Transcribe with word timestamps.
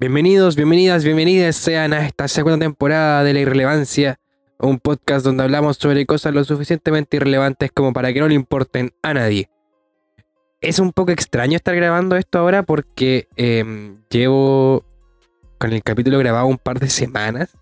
Bienvenidos, 0.00 0.54
bienvenidas, 0.54 1.02
bienvenidas 1.02 1.56
sean 1.56 1.92
a 1.92 2.06
esta 2.06 2.28
segunda 2.28 2.64
temporada 2.64 3.24
de 3.24 3.34
La 3.34 3.40
Irrelevancia, 3.40 4.20
un 4.60 4.78
podcast 4.78 5.24
donde 5.24 5.42
hablamos 5.42 5.76
sobre 5.76 6.06
cosas 6.06 6.32
lo 6.32 6.44
suficientemente 6.44 7.16
irrelevantes 7.16 7.72
como 7.72 7.92
para 7.92 8.12
que 8.12 8.20
no 8.20 8.28
le 8.28 8.34
importen 8.34 8.92
a 9.02 9.12
nadie. 9.12 9.50
Es 10.60 10.78
un 10.78 10.92
poco 10.92 11.10
extraño 11.10 11.56
estar 11.56 11.74
grabando 11.74 12.14
esto 12.14 12.38
ahora 12.38 12.62
porque 12.62 13.26
em, 13.34 13.98
llevo 14.08 14.84
con 15.58 15.72
el 15.72 15.82
capítulo 15.82 16.20
grabado 16.20 16.46
un 16.46 16.58
par 16.58 16.78
de 16.78 16.90
semanas, 16.90 17.58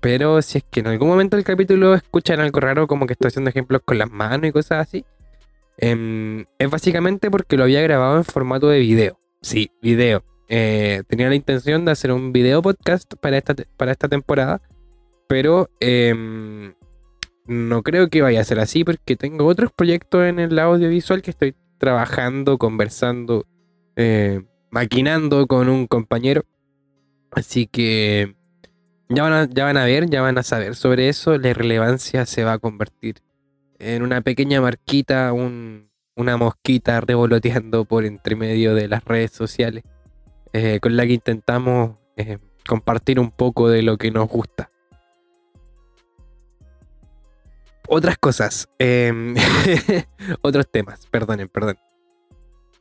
pero 0.00 0.42
si 0.42 0.58
es 0.58 0.64
que 0.70 0.80
en 0.80 0.88
algún 0.88 1.08
momento 1.08 1.36
del 1.38 1.44
capítulo 1.46 1.94
escuchan 1.94 2.40
algo 2.40 2.60
raro 2.60 2.86
como 2.86 3.06
que 3.06 3.14
estoy 3.14 3.28
haciendo 3.28 3.48
ejemplos 3.48 3.80
con 3.82 3.96
las 3.96 4.10
manos 4.10 4.46
y 4.46 4.52
cosas 4.52 4.86
así, 4.86 5.06
em, 5.78 6.44
es 6.58 6.68
básicamente 6.68 7.30
porque 7.30 7.56
lo 7.56 7.64
había 7.64 7.80
grabado 7.80 8.18
en 8.18 8.24
formato 8.24 8.68
de 8.68 8.78
video. 8.78 9.18
Sí, 9.40 9.70
video 9.80 10.22
eh, 10.54 11.02
tenía 11.08 11.30
la 11.30 11.34
intención 11.34 11.86
de 11.86 11.92
hacer 11.92 12.12
un 12.12 12.30
video 12.30 12.60
podcast 12.60 13.14
para 13.14 13.38
esta, 13.38 13.54
para 13.78 13.90
esta 13.90 14.06
temporada, 14.06 14.60
pero 15.26 15.70
em, 15.80 16.74
no 17.46 17.82
creo 17.82 18.10
que 18.10 18.20
vaya 18.20 18.42
a 18.42 18.44
ser 18.44 18.58
así 18.60 18.84
porque 18.84 19.16
tengo 19.16 19.46
otros 19.46 19.72
proyectos 19.72 20.26
en 20.26 20.38
el 20.38 20.58
audiovisual 20.58 21.22
que 21.22 21.30
estoy 21.30 21.54
trabajando, 21.78 22.58
conversando, 22.58 23.46
eh, 23.96 24.42
maquinando 24.70 25.46
con 25.46 25.70
un 25.70 25.86
compañero. 25.86 26.42
Así 27.30 27.66
que 27.66 28.36
ya 29.08 29.22
van, 29.22 29.32
a, 29.32 29.48
ya 29.48 29.64
van 29.64 29.78
a 29.78 29.86
ver, 29.86 30.10
ya 30.10 30.20
van 30.20 30.36
a 30.36 30.42
saber 30.42 30.74
sobre 30.74 31.08
eso. 31.08 31.38
La 31.38 31.48
irrelevancia 31.48 32.26
se 32.26 32.44
va 32.44 32.52
a 32.52 32.58
convertir 32.58 33.22
en 33.78 34.02
una 34.02 34.20
pequeña 34.20 34.60
marquita, 34.60 35.32
una 35.32 36.36
mosquita 36.36 37.00
revoloteando 37.00 37.86
por 37.86 38.04
entre 38.04 38.36
medio 38.36 38.74
de 38.74 38.88
las 38.88 39.02
redes 39.02 39.30
sociales. 39.30 39.82
Eh, 40.52 40.80
con 40.80 40.96
la 40.96 41.06
que 41.06 41.14
intentamos 41.14 41.96
eh, 42.16 42.38
compartir 42.66 43.18
un 43.18 43.30
poco 43.30 43.70
de 43.70 43.82
lo 43.82 43.96
que 43.96 44.10
nos 44.10 44.28
gusta. 44.28 44.70
Otras 47.88 48.18
cosas, 48.18 48.68
em, 48.78 49.34
otros 50.42 50.70
temas, 50.70 51.06
perdonen, 51.06 51.48
perdón. 51.48 51.76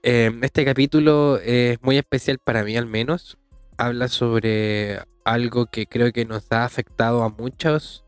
Em, 0.04 0.44
este 0.44 0.66
capítulo 0.66 1.38
es 1.38 1.82
muy 1.82 1.98
especial 1.98 2.40
para 2.40 2.64
mí 2.64 2.76
al 2.76 2.88
menos. 2.88 3.38
Habla 3.78 4.10
sobre 4.10 5.00
algo 5.24 5.66
que 5.68 5.86
creo 5.86 6.12
que 6.12 6.26
nos 6.26 6.52
ha 6.52 6.66
afectado 6.66 7.24
a 7.24 7.30
muchos, 7.30 8.06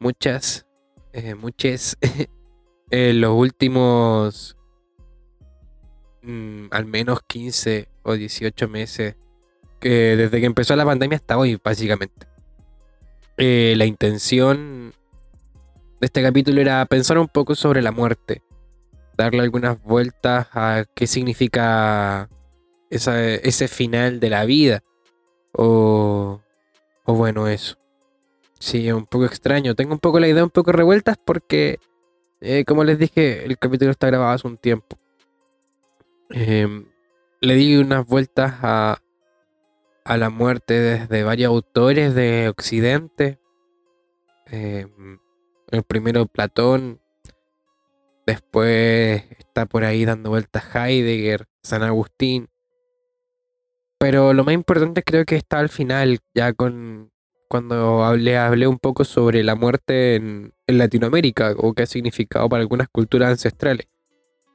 muchas, 0.00 0.66
eh, 1.12 1.34
muchas 1.34 1.98
en 2.90 3.20
los 3.20 3.34
últimos 3.34 4.56
mm, 6.22 6.66
al 6.70 6.86
menos 6.86 7.20
15 7.26 7.93
o 8.04 8.14
18 8.14 8.68
meses, 8.68 9.16
que 9.80 10.16
desde 10.16 10.40
que 10.40 10.46
empezó 10.46 10.76
la 10.76 10.84
pandemia 10.84 11.16
hasta 11.16 11.36
hoy, 11.36 11.58
básicamente. 11.62 12.26
Eh, 13.36 13.74
la 13.76 13.84
intención 13.84 14.92
de 16.00 16.06
este 16.06 16.22
capítulo 16.22 16.60
era 16.60 16.86
pensar 16.86 17.18
un 17.18 17.28
poco 17.28 17.54
sobre 17.54 17.82
la 17.82 17.90
muerte, 17.90 18.42
darle 19.16 19.42
algunas 19.42 19.82
vueltas 19.82 20.46
a 20.52 20.84
qué 20.94 21.06
significa 21.06 22.28
ese 22.90 23.68
final 23.68 24.20
de 24.20 24.30
la 24.30 24.44
vida, 24.44 24.84
o, 25.52 26.40
o 27.04 27.14
bueno, 27.14 27.48
eso. 27.48 27.76
Sí, 28.58 28.88
es 28.88 28.94
un 28.94 29.06
poco 29.06 29.26
extraño. 29.26 29.74
Tengo 29.74 29.92
un 29.92 29.98
poco 29.98 30.20
la 30.20 30.28
idea 30.28 30.42
un 30.42 30.50
poco 30.50 30.72
revueltas 30.72 31.18
porque, 31.22 31.78
eh, 32.40 32.64
como 32.64 32.84
les 32.84 32.98
dije, 32.98 33.44
el 33.44 33.58
capítulo 33.58 33.90
está 33.90 34.06
grabado 34.06 34.32
hace 34.32 34.46
un 34.46 34.56
tiempo. 34.56 34.96
Eh, 36.30 36.84
le 37.40 37.54
di 37.54 37.76
unas 37.76 38.06
vueltas 38.06 38.54
a, 38.62 38.98
a 40.04 40.16
la 40.16 40.30
muerte 40.30 40.74
desde 40.80 41.24
varios 41.24 41.48
autores 41.48 42.14
de 42.14 42.48
Occidente. 42.48 43.38
Em, 44.46 45.18
el 45.70 45.82
primero 45.82 46.26
Platón. 46.26 47.00
Después 48.26 49.22
está 49.38 49.66
por 49.66 49.84
ahí 49.84 50.04
dando 50.04 50.30
vueltas 50.30 50.64
Heidegger, 50.74 51.46
San 51.62 51.82
Agustín. 51.82 52.48
Pero 53.98 54.32
lo 54.32 54.44
más 54.44 54.54
importante 54.54 55.02
creo 55.02 55.24
que 55.24 55.36
está 55.36 55.58
al 55.58 55.68
final, 55.68 56.20
ya 56.34 56.52
con 56.52 57.12
cuando 57.48 58.02
hablé, 58.02 58.36
hablé 58.36 58.66
un 58.66 58.78
poco 58.78 59.04
sobre 59.04 59.44
la 59.44 59.54
muerte 59.54 60.16
en, 60.16 60.54
en 60.66 60.78
Latinoamérica 60.78 61.54
o 61.56 61.72
qué 61.74 61.84
ha 61.84 61.86
significado 61.86 62.48
para 62.48 62.62
algunas 62.62 62.88
culturas 62.88 63.30
ancestrales. 63.30 63.86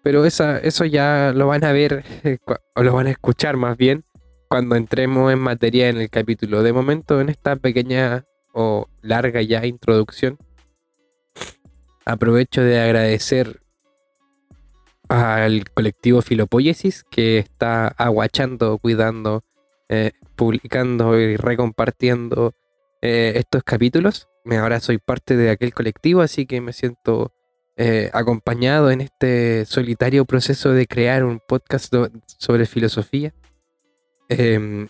Pero 0.04 0.26
esa, 0.26 0.58
eso 0.60 0.86
ya 0.86 1.34
lo 1.36 1.48
van 1.48 1.64
a 1.64 1.72
ver, 1.72 2.04
o 2.76 2.84
lo 2.84 2.94
van 2.94 3.08
a 3.08 3.12
escuchar 3.12 3.58
más 3.58 3.78
bien, 3.78 4.06
cuando 4.48 4.76
entremos 4.76 5.32
en 5.32 5.40
materia 5.40 5.90
en 5.90 5.98
el 5.98 6.10
capítulo. 6.10 6.64
De 6.64 6.74
momento, 6.74 7.22
en 7.22 7.30
esta 7.30 7.56
pequeña 7.56 8.26
o 8.54 8.88
larga 9.02 9.42
ya 9.42 9.66
introducción, 9.66 10.38
aprovecho 12.06 12.62
de 12.62 12.80
agradecer 12.80 13.62
al 15.10 15.70
colectivo 15.72 16.22
Filopoiesis 16.22 17.04
que 17.10 17.40
está 17.40 17.88
aguachando, 17.88 18.78
cuidando, 18.78 19.44
eh, 19.90 20.12
publicando 20.36 21.20
y 21.20 21.36
recompartiendo 21.36 22.54
eh, 23.02 23.34
estos 23.36 23.64
capítulos. 23.64 24.28
Ahora 24.46 24.80
soy 24.80 24.98
parte 24.98 25.36
de 25.36 25.52
aquel 25.52 25.74
colectivo, 25.74 26.22
así 26.22 26.46
que 26.46 26.62
me 26.62 26.74
siento 26.74 27.34
eh, 27.82 28.10
acompañado 28.12 28.92
en 28.92 29.00
este 29.00 29.64
solitario 29.66 30.26
proceso 30.26 30.74
de 30.74 30.86
crear 30.86 31.24
un 31.24 31.40
podcast 31.40 31.94
sobre 32.26 32.66
filosofía. 32.66 33.34
Em, 34.28 34.90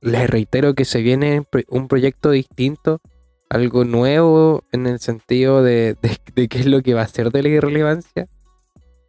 les 0.00 0.30
reitero 0.30 0.74
que 0.74 0.86
se 0.86 1.02
viene 1.02 1.42
un 1.68 1.86
proyecto 1.86 2.30
distinto, 2.30 3.02
algo 3.50 3.84
nuevo 3.84 4.64
en 4.72 4.86
el 4.86 5.00
sentido 5.00 5.62
de, 5.62 5.98
qué 6.34 6.58
es 6.58 6.64
lo 6.64 6.80
que 6.80 6.94
va 6.94 7.02
a 7.02 7.08
ser 7.08 7.30
de 7.30 7.42
la 7.42 7.50
irrelevancia. 7.50 8.26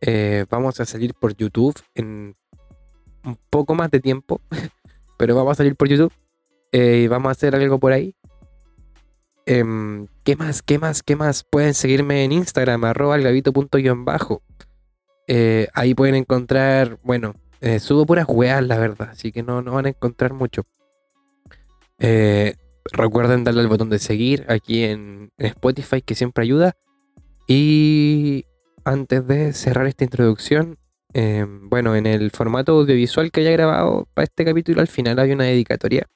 Eh, 0.01 0.45
vamos 0.49 0.81
a 0.81 0.85
salir 0.85 1.13
por 1.13 1.33
YouTube 1.33 1.79
en 1.95 2.35
un 3.23 3.37
poco 3.49 3.75
más 3.75 3.89
de 3.91 4.01
tiempo, 4.01 4.41
pero 5.17 5.37
vamos 5.37 5.53
a 5.53 5.55
salir 5.55 5.77
por 5.77 5.87
YouTube 5.87 6.11
eh, 6.73 7.03
y 7.05 7.07
vamos 7.07 7.29
a 7.29 7.31
hacer 7.31 7.55
algo 7.55 7.79
por 7.79 7.93
ahí. 7.93 8.13
Em, 9.45 10.07
¿Qué 10.23 10.35
más? 10.35 10.61
¿Qué 10.61 10.77
más? 10.77 11.03
¿Qué 11.03 11.15
más? 11.15 11.43
Pueden 11.43 11.73
seguirme 11.73 12.23
en 12.23 12.31
Instagram, 12.31 12.83
arroba 12.83 13.17
bajo. 13.97 14.43
Eh, 15.27 15.67
ahí 15.73 15.93
pueden 15.95 16.15
encontrar, 16.15 16.99
bueno, 17.03 17.35
eh, 17.61 17.79
subo 17.79 18.05
puras 18.05 18.25
weas, 18.27 18.63
la 18.63 18.77
verdad, 18.77 19.09
así 19.11 19.31
que 19.31 19.43
no, 19.43 19.61
no 19.61 19.73
van 19.73 19.85
a 19.87 19.89
encontrar 19.89 20.33
mucho. 20.33 20.63
Eh, 21.99 22.55
recuerden 22.91 23.43
darle 23.43 23.61
al 23.61 23.67
botón 23.67 23.89
de 23.89 23.99
seguir 23.99 24.45
aquí 24.49 24.83
en, 24.83 25.31
Spotify, 25.37 26.01
que 26.01 26.15
siempre 26.15 26.43
ayuda. 26.43 26.75
Y 27.47 28.45
antes 28.83 29.25
de 29.27 29.53
cerrar 29.53 29.87
esta 29.87 30.03
introducción, 30.03 30.77
em, 31.13 31.69
bueno, 31.69 31.95
en 31.95 32.05
el 32.05 32.31
formato 32.31 32.73
audiovisual 32.73 33.31
que 33.31 33.41
haya 33.41 33.51
grabado 33.51 34.07
para 34.13 34.25
este 34.25 34.45
capítulo, 34.45 34.81
al 34.81 34.87
final 34.87 35.19
hay 35.19 35.31
una 35.31 35.45
dedicatoria 35.45 36.07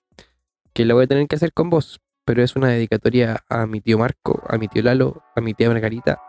que 0.73 0.85
lo 0.85 0.95
voy 0.95 1.05
a 1.05 1.07
tener 1.07 1.27
que 1.27 1.35
hacer 1.35 1.53
con 1.53 1.69
vos 1.69 2.01
pero 2.25 2.43
es 2.43 2.55
una 2.55 2.69
dedicatoria 2.69 3.43
a 3.47 3.67
mi 3.67 3.81
tío 3.81 3.99
Marco, 3.99 4.43
a 4.49 4.57
mi 4.57 4.67
tío 4.67 4.81
Lalo, 4.81 5.23
a 5.35 5.41
mi 5.41 5.53
tía 5.53 5.69
Margarita 5.69 6.19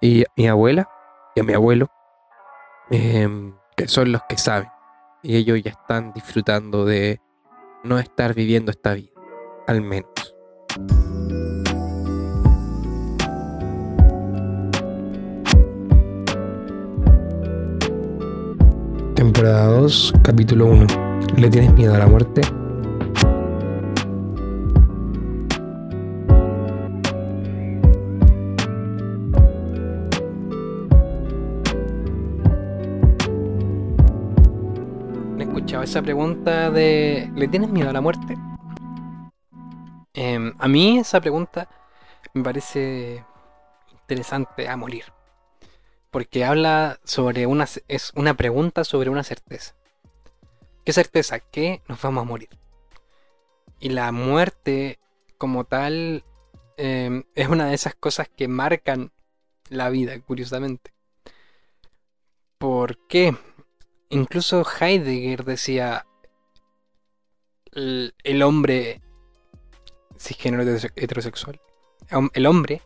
y 0.00 0.22
a 0.22 0.26
mi 0.36 0.46
abuela 0.46 0.88
y 1.34 1.40
a 1.40 1.42
mi 1.42 1.54
abuelo, 1.54 1.90
em, 2.90 3.54
que 3.76 3.88
son 3.88 4.12
los 4.12 4.22
que 4.28 4.36
saben. 4.36 4.68
Y 5.22 5.36
ellos 5.36 5.60
ya 5.62 5.70
están 5.70 6.12
disfrutando 6.12 6.84
de 6.84 7.20
no 7.82 7.98
estar 7.98 8.34
viviendo 8.34 8.70
esta 8.70 8.92
vida, 8.92 9.10
al 9.66 9.80
menos. 9.80 10.10
Temporada 19.14 19.66
2, 19.66 20.12
capítulo 20.22 20.66
1. 20.66 20.86
¿Le 21.38 21.48
tienes 21.48 21.72
miedo 21.72 21.94
a 21.94 21.98
la 21.98 22.06
muerte? 22.06 22.42
Esa 35.86 36.02
pregunta 36.02 36.68
de 36.72 37.30
¿le 37.36 37.46
tienes 37.46 37.70
miedo 37.70 37.88
a 37.88 37.92
la 37.92 38.00
muerte? 38.00 38.36
Em, 40.14 40.52
a 40.58 40.66
mí 40.66 40.98
esa 40.98 41.20
pregunta 41.20 41.68
me 42.34 42.42
parece 42.42 43.24
interesante 43.92 44.68
a 44.68 44.76
morir. 44.76 45.04
Porque 46.10 46.44
habla 46.44 46.98
sobre 47.04 47.46
una 47.46 47.66
es 47.86 48.12
una 48.16 48.34
pregunta 48.34 48.82
sobre 48.82 49.10
una 49.10 49.22
certeza. 49.22 49.76
¿Qué 50.84 50.92
certeza? 50.92 51.38
Que 51.38 51.82
nos 51.86 52.02
vamos 52.02 52.22
a 52.22 52.24
morir. 52.24 52.48
Y 53.78 53.90
la 53.90 54.10
muerte 54.10 54.98
como 55.38 55.64
tal 55.64 56.24
em, 56.76 57.22
es 57.36 57.48
una 57.48 57.66
de 57.66 57.74
esas 57.74 57.94
cosas 57.94 58.28
que 58.28 58.48
marcan 58.48 59.12
la 59.68 59.88
vida, 59.88 60.18
curiosamente. 60.20 60.92
¿Por 62.58 63.06
qué? 63.06 63.36
Incluso 64.08 64.64
Heidegger 64.64 65.44
decía, 65.44 66.06
el, 67.72 68.42
hombre 68.42 69.02
cisgénero 70.18 70.62
heterosexual, 70.94 71.60
el 72.32 72.46
hombre 72.46 72.82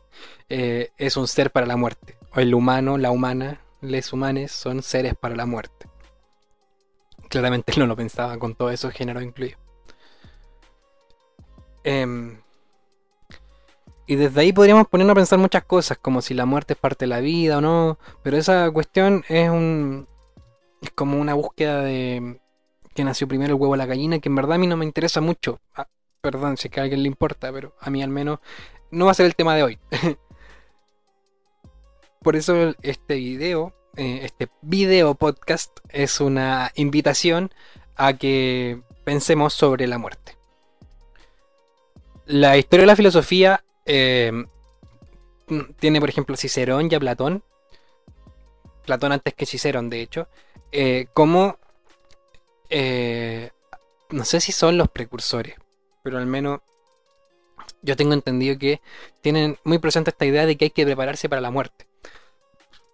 eh, 0.49 0.90
es 0.96 1.17
un 1.17 1.28
ser 1.28 1.50
para 1.50 1.67
la 1.67 1.76
muerte. 1.76 2.19
O 2.34 2.40
el 2.40 2.55
humano, 2.55 2.96
la 2.96 3.11
humana, 3.11 3.61
les 3.81 4.12
humanes 4.12 4.52
son 4.52 4.82
seres 4.82 5.14
para 5.14 5.37
la 5.37 5.46
muerte. 5.46 5.88
Claramente 7.28 7.72
no 7.78 7.87
lo 7.87 7.96
pensaba 7.96 8.38
con 8.38 8.55
todo 8.55 8.70
eso 8.70 8.90
género 8.90 9.20
incluido. 9.20 9.58
Em, 11.84 12.40
y 14.06 14.17
desde 14.17 14.40
ahí 14.40 14.52
podríamos 14.52 14.88
ponernos 14.88 15.12
a 15.12 15.14
pensar 15.14 15.38
muchas 15.38 15.64
cosas, 15.64 15.96
como 15.96 16.20
si 16.20 16.34
la 16.34 16.44
muerte 16.44 16.72
es 16.75 16.78
parte 16.81 17.05
de 17.05 17.08
la 17.11 17.20
vida 17.20 17.58
o 17.58 17.61
no. 17.61 17.96
Pero 18.25 18.37
esa 18.37 18.70
cuestión 18.72 19.25
es 19.28 19.49
un. 19.49 20.08
Es 20.81 20.91
como 20.91 21.19
una 21.19 21.35
búsqueda 21.35 21.82
de. 21.82 22.41
que 22.94 23.05
nació 23.05 23.29
primero 23.29 23.55
el 23.55 23.61
huevo 23.61 23.75
o 23.75 23.77
la 23.77 23.87
gallina, 23.87 24.19
que 24.19 24.29
en 24.29 24.35
verdad 24.35 24.55
a 24.55 24.59
mí 24.59 24.67
no 24.67 24.77
me 24.77 24.85
interesa 24.85 25.21
mucho. 25.21 25.61
Ah, 25.75 25.88
perdón, 26.21 26.56
si 26.56 26.69
que 26.69 26.81
a 26.81 26.85
alguien 26.85 27.03
le 27.03 27.09
importa, 27.09 27.53
pero 27.53 27.75
a 27.81 27.91
mí 27.91 28.03
al 28.03 28.11
menos 28.11 28.41
no 28.91 29.06
va 29.06 29.12
a 29.12 29.15
ser 29.15 29.27
el 29.27 29.37
tema 29.37 29.55
de 29.55 29.62
hoy. 29.62 29.79
Por 32.23 32.37
eso 32.37 32.75
este 32.82 33.15
video, 33.15 33.73
eh, 33.97 34.21
este 34.25 34.50
video 34.61 35.15
podcast, 35.15 35.79
es 35.88 36.21
una 36.21 36.71
invitación 36.75 37.50
a 37.97 38.12
que 38.15 38.82
pensemos 39.05 39.55
sobre 39.55 39.87
la 39.87 39.99
muerte. 39.99 40.37
La 42.27 42.59
historia 42.59 42.82
de 42.82 42.87
la 42.88 42.97
filosofía 42.97 43.65
eh, 43.87 44.32
tiene, 45.79 46.00
por 46.00 46.09
ejemplo, 46.09 46.37
Cicerón 46.37 46.88
y 46.91 46.94
a 46.94 47.00
Platón. 47.00 47.43
Platón 48.85 49.12
antes 49.12 49.35
que 49.35 49.47
Cicerón, 49.47 49.91
de 49.91 50.03
hecho. 50.03 50.29
Eh, 50.72 51.06
como... 51.12 51.58
Eh, 52.69 53.50
no 54.11 54.25
sé 54.25 54.40
si 54.40 54.52
son 54.52 54.76
los 54.76 54.88
precursores, 54.88 55.56
pero 56.02 56.19
al 56.19 56.26
menos 56.26 56.61
yo 57.82 57.96
tengo 57.96 58.14
entendido 58.14 58.58
que 58.58 58.81
tienen 59.20 59.58
muy 59.64 59.78
presente 59.78 60.11
esta 60.11 60.26
idea 60.26 60.46
de 60.46 60.56
que 60.56 60.67
hay 60.67 60.70
que 60.70 60.84
prepararse 60.84 61.28
para 61.28 61.40
la 61.40 61.50
muerte. 61.50 61.87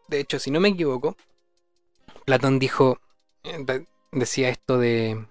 De 0.08 0.20
hecho, 0.20 0.38
si 0.38 0.50
no 0.50 0.60
me 0.60 0.68
equivoco, 0.68 1.16
Platón 2.24 2.58
dijo, 2.58 3.00
decía 4.12 4.48
esto 4.48 4.78
de... 4.78 5.26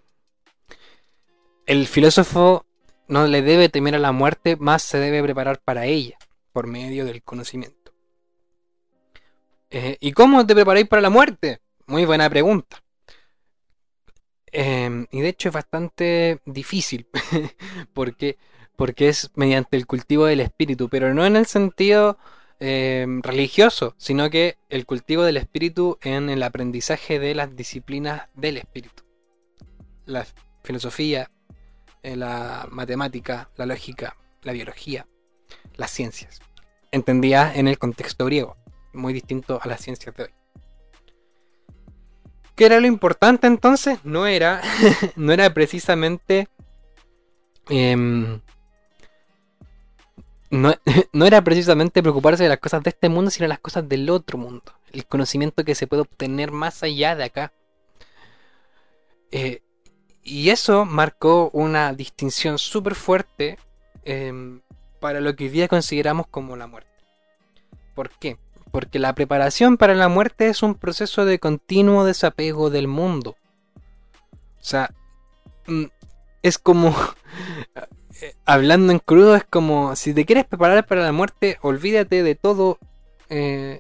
El 1.66 1.88
filósofo 1.88 2.66
no 3.08 3.28
le 3.28 3.42
debe 3.42 3.70
temer 3.70 3.96
a 3.96 4.00
la 4.00 4.12
muerte, 4.12 4.56
más 4.58 4.84
se 4.84 5.00
debe 5.00 5.24
preparar 5.24 5.60
para 5.60 5.86
ella, 5.86 6.18
por 6.54 6.68
medio 6.68 7.06
del 7.06 7.24
conocimiento. 7.24 7.92
Eh, 9.72 9.98
¿Y 10.00 10.12
cómo 10.12 10.46
te 10.46 10.54
preparáis 10.54 10.88
para 10.88 11.02
la 11.02 11.10
muerte? 11.10 11.60
Muy 11.88 12.06
buena 12.06 12.30
pregunta. 12.30 12.84
Em, 14.52 15.06
y 15.12 15.22
de 15.22 15.30
hecho 15.30 15.50
es 15.50 15.54
bastante 15.54 16.40
difícil, 16.46 17.08
porque, 17.94 18.38
porque 18.76 19.10
es 19.10 19.30
mediante 19.36 19.78
el 19.78 19.86
cultivo 19.86 20.26
del 20.26 20.40
espíritu, 20.40 20.90
pero 20.90 21.14
no 21.14 21.26
en 21.26 21.36
el 21.36 21.46
sentido 21.46 22.18
em, 22.60 23.22
religioso, 23.22 23.94
sino 23.98 24.30
que 24.30 24.58
el 24.70 24.86
cultivo 24.86 25.24
del 25.24 25.38
espíritu 25.38 26.00
en 26.02 26.30
el 26.30 26.42
aprendizaje 26.42 27.20
de 27.20 27.36
las 27.36 27.56
disciplinas 27.56 28.30
del 28.34 28.58
espíritu. 28.58 29.04
La 30.06 30.26
filosofía, 30.64 31.30
la 32.02 32.68
matemática, 32.72 33.50
la 33.58 33.66
lógica, 33.66 34.16
la 34.42 34.54
biología, 34.54 35.06
las 35.76 35.92
ciencias. 35.92 36.40
Entendía 36.92 37.54
en 37.54 37.68
el 37.68 37.78
contexto 37.78 38.26
griego, 38.26 38.56
muy 38.94 39.14
distinto 39.14 39.60
a 39.62 39.68
las 39.68 39.82
ciencias 39.82 40.16
de 40.16 40.24
hoy. 40.24 40.45
¿Qué 42.56 42.66
era 42.66 42.80
lo 42.80 42.88
importante 42.88 43.48
entonces? 43.48 44.00
No 44.04 44.28
era, 44.28 44.62
no 45.16 45.34
era 45.34 45.54
precisamente... 45.54 46.48
Em, 47.70 48.40
no, 50.50 50.74
no, 51.14 51.26
era 51.26 51.44
precisamente 51.44 52.02
preocuparse 52.02 52.44
de 52.44 52.50
las 52.50 52.60
cosas 52.60 52.82
de 52.84 52.92
este 52.92 53.10
mundo, 53.10 53.30
sino 53.30 53.48
las 53.48 53.60
cosas 53.60 53.88
del 53.90 54.10
otro 54.10 54.38
mundo. 54.38 54.64
El 54.94 55.06
conocimiento 55.06 55.66
que 55.66 55.76
se 55.76 55.88
puede 55.88 56.04
obtener 56.04 56.52
más 56.52 56.82
allá 56.82 57.16
de 57.16 57.26
acá. 57.26 57.52
Eh, 59.32 59.62
y 60.24 60.50
eso 60.50 60.86
marcó 60.86 61.50
una 61.52 61.94
distinción 61.94 62.58
súper 62.58 62.96
fuerte 62.96 63.60
em, 64.04 64.62
para 65.02 65.20
lo 65.20 65.36
que 65.36 65.46
hoy 65.46 65.50
día 65.50 65.68
consideramos 65.68 66.28
como 66.28 66.56
la 66.56 66.68
muerte. 66.68 66.90
¿Por 67.94 68.10
qué? 68.12 68.38
Porque 68.76 69.00
la 69.00 69.16
preparación 69.16 69.78
para 69.78 69.96
la 69.96 70.10
muerte 70.10 70.50
es 70.50 70.62
un 70.62 70.76
proceso 70.76 71.24
de 71.24 71.40
continuo 71.40 72.04
desapego 72.04 72.70
del 72.70 72.90
mundo. 72.90 73.38
O 74.60 74.64
sea, 74.64 74.94
mm, 75.66 75.86
es 76.44 76.60
como, 76.60 76.94
hablando 78.46 78.92
en 78.92 79.00
crudo, 79.00 79.38
es 79.38 79.46
como, 79.46 79.96
si 79.96 80.14
te 80.14 80.26
quieres 80.26 80.44
preparar 80.44 80.86
para 80.86 81.04
la 81.04 81.14
muerte, 81.14 81.58
olvídate 81.62 82.22
de 82.22 82.36
todo, 82.36 82.78
eh, 83.30 83.80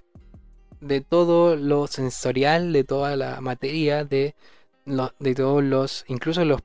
de 0.80 1.01
todo 1.01 1.57
lo 1.57 1.88
sensorial, 1.88 2.71
de 2.71 2.86
toda 2.86 3.18
la 3.18 3.41
materia, 3.41 4.06
de 4.06 4.33
de 4.86 5.36
todos 5.36 5.62
los, 5.62 6.06
incluso 6.07 6.45
los, 6.45 6.62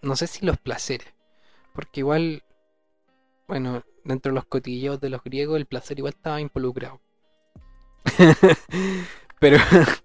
no 0.00 0.14
sé 0.14 0.28
si 0.28 0.46
los 0.46 0.58
placeres, 0.58 1.12
porque 1.74 2.02
igual, 2.02 2.44
bueno, 3.48 3.82
dentro 4.04 4.30
de 4.30 4.36
los 4.36 4.44
cotilleos 4.44 5.00
de 5.00 5.10
los 5.10 5.24
griegos 5.24 5.56
el 5.56 5.66
placer 5.66 5.98
igual 5.98 6.14
estaba 6.16 6.40
involucrado. 6.40 7.00
pero, 9.38 9.58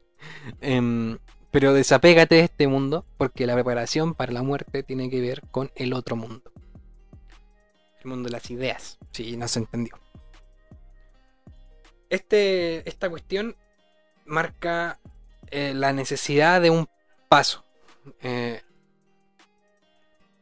em, 0.61 1.17
pero 1.51 1.73
desapégate 1.73 2.35
de 2.35 2.41
este 2.41 2.67
mundo, 2.67 3.05
porque 3.17 3.45
la 3.45 3.53
preparación 3.53 4.13
para 4.13 4.31
la 4.31 4.43
muerte 4.43 4.83
tiene 4.83 5.09
que 5.09 5.21
ver 5.21 5.41
con 5.51 5.71
el 5.75 5.93
otro 5.93 6.15
mundo. 6.15 6.51
El 8.03 8.09
mundo 8.09 8.27
de 8.27 8.33
las 8.33 8.49
ideas, 8.49 8.97
si 9.11 9.37
no 9.37 9.47
se 9.47 9.59
entendió. 9.59 9.99
Este, 12.09 12.87
esta 12.89 13.09
cuestión 13.09 13.55
marca 14.25 14.99
eh, 15.49 15.73
la 15.73 15.93
necesidad 15.93 16.61
de 16.61 16.69
un 16.69 16.89
paso. 17.29 17.63
Eh, 18.21 18.61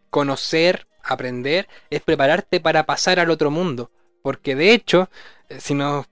conocer, 0.10 0.88
aprender, 1.04 1.68
es 1.90 2.02
prepararte 2.02 2.60
para 2.60 2.86
pasar 2.86 3.20
al 3.20 3.30
otro 3.30 3.52
mundo. 3.52 3.92
Porque 4.22 4.56
de 4.56 4.74
hecho, 4.74 5.10
eh, 5.50 5.60
si 5.60 5.74
nos, 5.74 6.08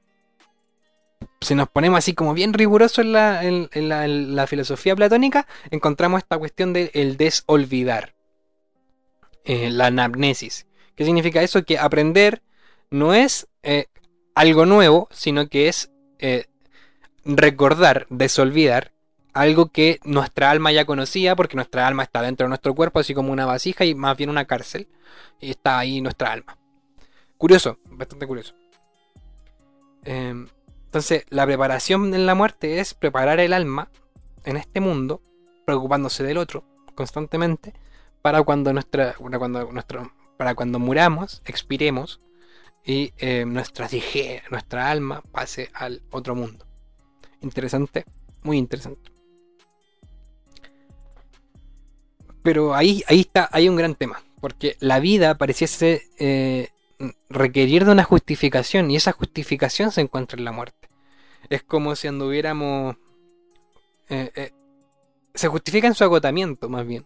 si 1.41 1.55
nos 1.55 1.69
ponemos 1.69 1.97
así 1.97 2.13
como 2.13 2.33
bien 2.33 2.53
rigurosos 2.53 3.05
en 3.05 4.35
la, 4.35 4.47
filosofía 4.47 4.95
platónica, 4.95 5.47
encontramos 5.71 6.19
esta 6.19 6.37
cuestión 6.37 6.73
del 6.73 6.91
el 6.93 7.17
desolvidar. 7.17 8.15
Eh, 9.45 9.69
la 9.69 9.87
anamnesis. 9.87 10.67
¿Qué 10.95 11.05
significa 11.05 11.41
eso? 11.41 11.63
Que 11.63 11.77
aprender 11.77 12.41
no 12.89 13.13
es 13.13 13.47
algo 14.35 14.65
nuevo, 14.65 15.07
sino 15.11 15.47
que 15.47 15.69
es 15.69 15.89
recordar, 17.23 18.07
desolvidar, 18.09 18.91
algo 19.37 19.67
que 19.67 19.99
nuestra 20.03 20.49
alma 20.49 20.71
ya 20.71 20.85
conocía, 20.85 21.35
porque 21.35 21.55
nuestra 21.55 21.85
alma 21.85 22.03
está 22.03 22.21
dentro 22.21 22.45
de 22.45 22.49
nuestro 22.49 22.73
cuerpo, 22.73 22.99
así 22.99 23.13
como 23.13 23.31
una 23.31 23.45
vasija 23.45 23.85
y 23.85 23.93
más 23.93 24.17
bien 24.17 24.29
una 24.29 24.45
cárcel, 24.45 24.87
y 25.39 25.51
está 25.51 25.77
ahí 25.77 26.01
nuestra 26.01 26.31
alma. 26.31 26.57
Curioso, 27.37 27.77
bastante 27.85 28.25
curioso. 28.25 28.55
Em, 30.03 30.47
entonces, 30.97 31.25
la 31.29 31.45
preparación 31.45 32.15
en 32.15 32.25
la 32.25 32.33
muerte 32.33 32.79
es 32.79 32.95
preparar 32.95 33.39
el 33.39 33.53
alma 33.53 33.91
en 34.45 34.57
este 34.57 34.79
mundo, 34.79 35.21
preocupándose 35.63 36.23
del 36.23 36.39
otro 36.39 36.63
constantemente, 36.95 37.73
para 38.23 38.41
cuando 38.41 38.73
nuestra, 38.73 39.13
cuando 39.13 39.71
nuestro, 39.71 40.11
para 40.37 40.55
cuando 40.55 40.79
muramos, 40.79 41.43
expiremos 41.45 42.19
y 42.83 43.13
eh, 43.19 43.45
nuestra, 43.45 43.87
nuestra 44.49 44.89
alma 44.89 45.21
pase 45.31 45.69
al 45.75 46.01
otro 46.09 46.33
mundo. 46.33 46.65
Interesante, 47.41 48.05
muy 48.41 48.57
interesante. 48.57 49.11
Pero 52.41 52.73
ahí, 52.73 53.03
ahí 53.07 53.19
está, 53.19 53.47
hay 53.51 53.69
un 53.69 53.75
gran 53.75 53.93
tema. 53.93 54.23
Porque 54.41 54.77
la 54.79 54.99
vida 54.99 55.37
pareciese 55.37 56.01
eh, 56.17 56.69
requerir 57.29 57.85
de 57.85 57.91
una 57.91 58.03
justificación. 58.03 58.89
Y 58.89 58.95
esa 58.95 59.11
justificación 59.11 59.91
se 59.91 60.01
encuentra 60.01 60.39
en 60.39 60.45
la 60.45 60.51
muerte. 60.51 60.86
Es 61.49 61.63
como 61.63 61.95
si 61.95 62.07
anduviéramos. 62.07 62.95
Eh, 64.09 64.31
eh, 64.35 64.51
se 65.33 65.47
justifica 65.47 65.87
en 65.87 65.93
su 65.93 66.03
agotamiento, 66.03 66.69
más 66.69 66.85
bien. 66.85 67.05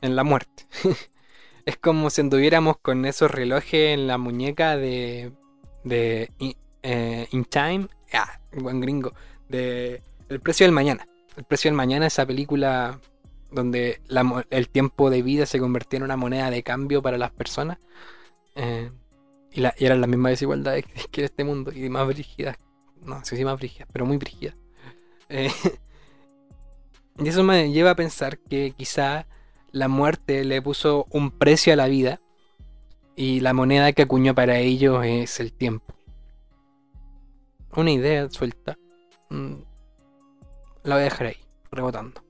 En 0.00 0.16
la 0.16 0.24
muerte. 0.24 0.66
es 1.66 1.76
como 1.76 2.10
si 2.10 2.20
anduviéramos 2.20 2.78
con 2.78 3.04
esos 3.04 3.30
relojes 3.30 3.94
en 3.94 4.06
la 4.06 4.18
muñeca 4.18 4.76
de. 4.76 5.32
de. 5.84 6.30
In 7.30 7.44
Time. 7.44 7.88
Ah, 8.12 8.40
buen 8.52 8.80
gringo. 8.80 9.12
De. 9.48 10.02
El 10.28 10.40
precio 10.40 10.64
del 10.64 10.72
mañana. 10.72 11.06
El 11.36 11.44
precio 11.44 11.70
del 11.70 11.76
mañana, 11.76 12.06
esa 12.06 12.26
película 12.26 13.00
donde 13.50 14.00
el 14.50 14.68
tiempo 14.68 15.10
de 15.10 15.22
vida 15.22 15.46
se 15.46 15.58
convertía 15.58 15.98
en 15.98 16.04
una 16.04 16.16
moneda 16.16 16.50
de 16.50 16.62
cambio 16.62 17.02
para 17.02 17.18
las 17.18 17.30
personas. 17.30 17.78
Eh, 18.54 18.90
y, 19.52 19.60
la, 19.60 19.74
y, 19.78 19.86
eran 19.86 20.00
las 20.00 20.08
mismas 20.08 20.32
desigualdades 20.32 20.84
que, 21.10 21.24
este 21.24 21.44
mundo, 21.44 21.72
y 21.72 21.88
más 21.88 22.06
brígidas. 22.06 22.58
No 23.02 23.24
sé 23.24 23.36
si 23.36 23.44
más 23.44 23.58
brígidas, 23.58 23.88
pero 23.92 24.06
muy 24.06 24.16
brígidas. 24.16 24.56
Eh, 25.28 25.50
y 27.18 27.28
eso 27.28 27.42
me 27.42 27.72
lleva 27.72 27.90
a 27.90 27.96
pensar 27.96 28.38
que 28.38 28.72
quizá 28.76 29.26
la 29.72 29.88
muerte 29.88 30.44
le 30.44 30.60
puso 30.62 31.06
un 31.10 31.30
precio 31.30 31.72
a 31.72 31.76
la 31.76 31.86
vida 31.86 32.20
y 33.16 33.40
la 33.40 33.52
moneda 33.52 33.92
que 33.92 34.02
acuñó 34.02 34.34
para 34.34 34.58
ellos 34.58 35.04
es 35.04 35.40
el 35.40 35.52
tiempo. 35.52 35.94
Una 37.76 37.92
idea 37.92 38.28
suelta. 38.30 38.76
Mm, 39.28 39.54
la 40.82 40.94
voy 40.94 41.02
a 41.02 41.04
dejar 41.04 41.26
ahí, 41.28 41.36
rebotando. 41.70 42.22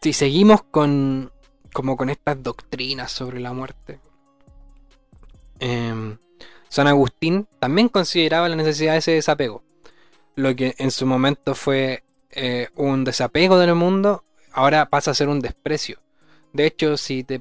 Si 0.00 0.12
seguimos 0.12 0.64
con 0.64 1.32
como 1.72 1.96
con 1.96 2.10
estas 2.10 2.42
doctrinas 2.42 3.10
sobre 3.10 3.40
la 3.40 3.52
muerte. 3.52 4.00
Em, 5.58 6.18
San 6.72 6.86
Agustín 6.86 7.46
también 7.58 7.90
consideraba 7.90 8.48
la 8.48 8.56
necesidad 8.56 8.92
de 8.92 9.00
ese 9.00 9.10
desapego. 9.10 9.62
Lo 10.36 10.56
que 10.56 10.74
en 10.78 10.90
su 10.90 11.04
momento 11.04 11.54
fue 11.54 12.02
eh, 12.30 12.70
un 12.76 13.04
desapego 13.04 13.58
del 13.58 13.74
mundo, 13.74 14.24
ahora 14.52 14.88
pasa 14.88 15.10
a 15.10 15.14
ser 15.14 15.28
un 15.28 15.40
desprecio. 15.40 16.00
De 16.54 16.64
hecho, 16.64 16.96
si 16.96 17.24
te, 17.24 17.38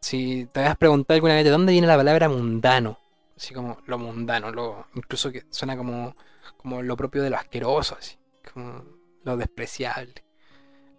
si 0.00 0.46
te 0.52 0.74
preguntado 0.74 1.14
alguna 1.14 1.32
vez 1.32 1.44
de 1.44 1.50
dónde 1.50 1.72
viene 1.72 1.86
la 1.86 1.96
palabra 1.96 2.28
mundano, 2.28 2.98
así 3.34 3.54
como 3.54 3.78
lo 3.86 3.96
mundano, 3.96 4.50
lo, 4.50 4.86
incluso 4.94 5.32
que 5.32 5.44
suena 5.48 5.78
como, 5.78 6.14
como 6.58 6.82
lo 6.82 6.94
propio 6.94 7.22
de 7.22 7.30
lo 7.30 7.38
asqueroso, 7.38 7.96
así, 7.98 8.18
como 8.52 8.84
lo 9.22 9.38
despreciable. 9.38 10.26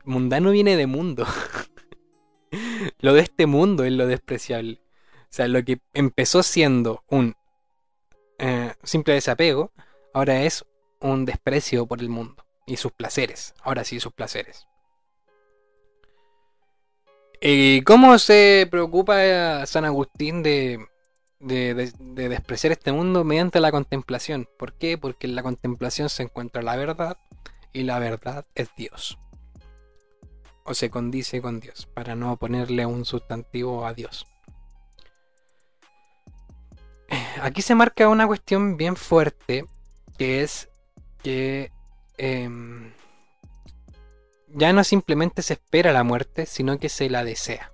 Mundano 0.05 0.49
viene 0.49 0.75
de 0.75 0.87
mundo. 0.87 1.27
lo 2.99 3.13
de 3.13 3.21
este 3.21 3.45
mundo 3.45 3.83
es 3.83 3.91
lo 3.91 4.07
despreciable. 4.07 4.81
O 5.21 5.27
sea, 5.29 5.47
lo 5.47 5.63
que 5.63 5.81
empezó 5.93 6.41
siendo 6.41 7.03
un 7.09 7.35
eh, 8.39 8.73
simple 8.83 9.13
desapego, 9.13 9.71
ahora 10.13 10.41
es 10.43 10.65
un 10.99 11.25
desprecio 11.25 11.85
por 11.85 11.99
el 12.01 12.09
mundo 12.09 12.45
y 12.65 12.77
sus 12.77 12.91
placeres. 12.91 13.53
Ahora 13.61 13.83
sí, 13.83 13.99
sus 13.99 14.13
placeres. 14.13 14.67
¿Y 17.41 17.81
cómo 17.83 18.17
se 18.17 18.67
preocupa 18.71 19.65
San 19.65 19.85
Agustín 19.85 20.41
de, 20.41 20.85
de, 21.39 21.91
despreciar 21.99 22.71
este 22.71 22.91
mundo 22.91 23.23
mediante 23.23 23.59
la 23.59 23.71
contemplación? 23.71 24.47
¿Por 24.57 24.73
qué? 24.73 24.97
Porque 24.97 25.27
en 25.27 25.35
la 25.35 25.43
contemplación 25.43 26.09
se 26.09 26.23
encuentra 26.23 26.61
la 26.61 26.75
verdad 26.75 27.17
y 27.73 27.83
la 27.83 27.99
verdad 27.99 28.45
es 28.55 28.69
Dios 28.75 29.19
o 30.65 30.73
se 30.73 30.89
condice 30.89 31.41
con 31.41 31.59
Dios, 31.59 31.87
para 31.93 32.15
no 32.15 32.37
ponerle 32.37 32.87
un 32.87 33.05
sustantivo 33.05 33.85
a 33.85 33.93
Dios. 33.93 34.27
Aquí 37.41 37.61
se 37.61 37.75
marca 37.75 38.07
una 38.09 38.27
cuestión 38.27 38.77
bien 38.77 38.95
fuerte, 38.95 39.65
que 40.17 40.41
es 40.41 40.69
que 41.21 41.71
em, 42.17 42.93
ya 44.49 44.73
no 44.73 44.83
simplemente 44.83 45.41
se 45.41 45.53
espera 45.53 45.91
la 45.91 46.03
muerte, 46.03 46.45
sino 46.45 46.79
que 46.79 46.89
se 46.89 47.09
la 47.09 47.23
desea. 47.23 47.71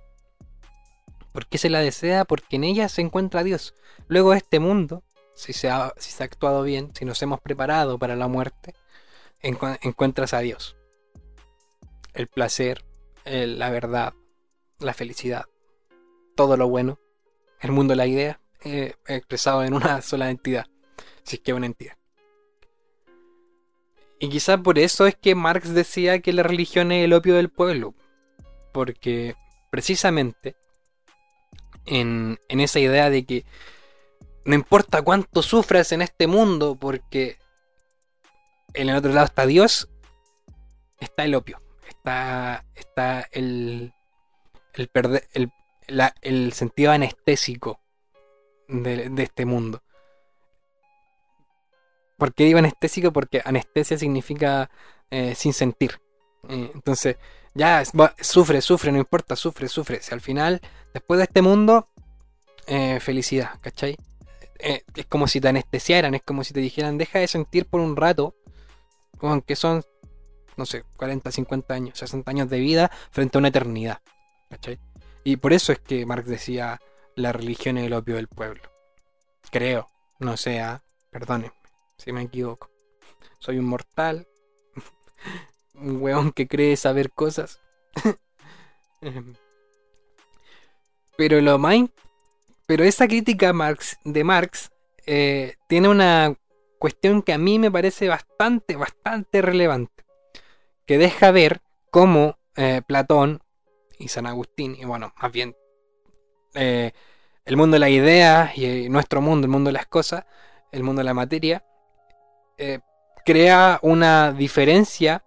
¿Por 1.32 1.46
qué 1.46 1.58
se 1.58 1.70
la 1.70 1.80
desea? 1.80 2.24
Porque 2.24 2.56
en 2.56 2.64
ella 2.64 2.88
se 2.88 3.02
encuentra 3.02 3.44
Dios. 3.44 3.74
Luego 4.08 4.34
este 4.34 4.58
mundo, 4.58 5.02
si 5.34 5.52
se 5.52 5.70
ha, 5.70 5.92
si 5.96 6.10
se 6.10 6.22
ha 6.22 6.26
actuado 6.26 6.62
bien, 6.62 6.92
si 6.94 7.04
nos 7.04 7.22
hemos 7.22 7.40
preparado 7.40 7.98
para 7.98 8.16
la 8.16 8.28
muerte, 8.28 8.74
encuentras 9.40 10.34
a 10.34 10.40
Dios 10.40 10.76
el 12.14 12.28
placer, 12.28 12.84
la 13.24 13.70
verdad, 13.70 14.14
la 14.78 14.94
felicidad, 14.94 15.46
todo 16.34 16.56
lo 16.56 16.68
bueno, 16.68 16.98
el 17.60 17.72
mundo, 17.72 17.94
la 17.94 18.06
idea, 18.06 18.40
eh, 18.64 18.94
expresado 19.06 19.64
en 19.64 19.74
una 19.74 20.02
sola 20.02 20.30
entidad, 20.30 20.66
si 21.24 21.36
es 21.36 21.42
que 21.42 21.52
una 21.52 21.66
entidad. 21.66 21.96
Y 24.18 24.28
quizás 24.28 24.60
por 24.60 24.78
eso 24.78 25.06
es 25.06 25.16
que 25.16 25.34
Marx 25.34 25.74
decía 25.74 26.20
que 26.20 26.32
la 26.32 26.42
religión 26.44 26.92
es 26.92 27.04
el 27.04 27.12
opio 27.12 27.34
del 27.34 27.48
pueblo, 27.48 27.94
porque 28.72 29.34
precisamente 29.70 30.54
en, 31.86 32.38
en 32.48 32.60
esa 32.60 32.78
idea 32.78 33.10
de 33.10 33.24
que 33.24 33.44
no 34.44 34.54
importa 34.54 35.02
cuánto 35.02 35.42
sufras 35.42 35.92
en 35.92 36.02
este 36.02 36.26
mundo, 36.26 36.76
porque 36.76 37.38
en 38.74 38.88
el 38.88 38.96
otro 38.96 39.12
lado 39.12 39.26
está 39.26 39.46
Dios, 39.46 39.88
está 41.00 41.24
el 41.24 41.34
opio 41.34 41.58
está, 42.02 42.64
está 42.74 43.28
el, 43.32 43.92
perder, 44.92 45.28
el, 46.22 46.52
sentido 46.52 46.92
anestésico 46.92 47.80
de, 48.72 49.10
este 49.22 49.44
mundo. 49.44 49.82
¿Por 52.18 52.34
qué 52.34 52.44
digo 52.44 52.58
anestésico? 52.58 53.12
Porque 53.12 53.42
anestesia 53.44 53.98
significa 53.98 54.70
eh, 55.10 55.34
sin 55.34 55.52
sentir. 55.52 56.00
Eh, 56.48 56.70
entonces, 56.74 57.16
ya 57.54 57.82
sufre, 58.20 58.60
sufre, 58.60 58.92
no 58.92 58.98
importa, 58.98 59.36
sufre, 59.36 59.68
sufre. 59.68 60.00
Si 60.02 60.14
al 60.14 60.20
final, 60.20 60.60
después 60.94 61.18
de 61.18 61.24
este 61.24 61.42
mundo, 61.42 61.88
eh, 62.66 63.00
felicidad, 63.00 63.58
¿cachai? 63.60 63.96
es 64.64 65.06
como 65.06 65.26
si 65.26 65.40
te 65.40 65.48
anestesiaran, 65.48 66.14
es 66.14 66.22
como 66.22 66.44
si 66.44 66.54
te 66.54 66.60
dijeran, 66.60 66.96
deja 66.96 67.18
de 67.18 67.26
sentir 67.26 67.66
por 67.66 67.80
un 67.80 67.96
rato, 67.96 68.36
aunque 69.20 69.56
son 69.56 69.82
no 70.56 70.66
sé, 70.66 70.84
40, 70.96 71.30
50 71.30 71.74
años, 71.74 71.98
60 71.98 72.30
años 72.30 72.48
de 72.50 72.60
vida 72.60 72.90
frente 73.10 73.36
a 73.36 73.40
una 73.40 73.48
eternidad. 73.48 74.00
¿Cachai? 74.50 74.78
Y 75.24 75.36
por 75.36 75.52
eso 75.52 75.72
es 75.72 75.78
que 75.78 76.04
Marx 76.04 76.28
decía, 76.28 76.80
la 77.16 77.32
religión 77.32 77.78
es 77.78 77.86
el 77.86 77.92
opio 77.92 78.16
del 78.16 78.28
pueblo. 78.28 78.62
Creo, 79.50 79.88
no 80.18 80.36
sea, 80.36 80.72
¿ah? 80.72 80.82
perdónenme 81.10 81.52
si 81.98 82.12
me 82.12 82.22
equivoco. 82.22 82.70
Soy 83.38 83.58
un 83.58 83.66
mortal, 83.66 84.26
un 85.74 86.02
weón 86.02 86.32
que 86.32 86.48
cree 86.48 86.76
saber 86.76 87.10
cosas. 87.10 87.60
pero 91.16 91.40
lo 91.40 91.58
más... 91.58 91.76
Pero 92.66 92.84
esa 92.84 93.06
crítica 93.06 93.52
de 94.04 94.24
Marx 94.24 94.70
eh, 95.04 95.56
tiene 95.68 95.88
una 95.88 96.34
cuestión 96.78 97.22
que 97.22 97.32
a 97.32 97.38
mí 97.38 97.58
me 97.58 97.70
parece 97.70 98.08
bastante, 98.08 98.76
bastante 98.76 99.42
relevante 99.42 100.04
que 100.86 100.98
deja 100.98 101.30
ver 101.30 101.60
cómo 101.90 102.38
eh, 102.56 102.82
Platón 102.86 103.42
y 103.98 104.08
San 104.08 104.26
Agustín, 104.26 104.76
y 104.78 104.84
bueno, 104.84 105.12
más 105.20 105.30
bien 105.32 105.54
eh, 106.54 106.92
el 107.44 107.56
mundo 107.56 107.74
de 107.74 107.80
las 107.80 107.90
ideas 107.90 108.56
y 108.56 108.88
nuestro 108.88 109.20
mundo, 109.20 109.46
el 109.46 109.50
mundo 109.50 109.68
de 109.68 109.74
las 109.74 109.86
cosas, 109.86 110.24
el 110.70 110.82
mundo 110.82 111.00
de 111.00 111.04
la 111.04 111.14
materia, 111.14 111.64
eh, 112.58 112.80
crea 113.24 113.78
una 113.82 114.32
diferencia 114.32 115.24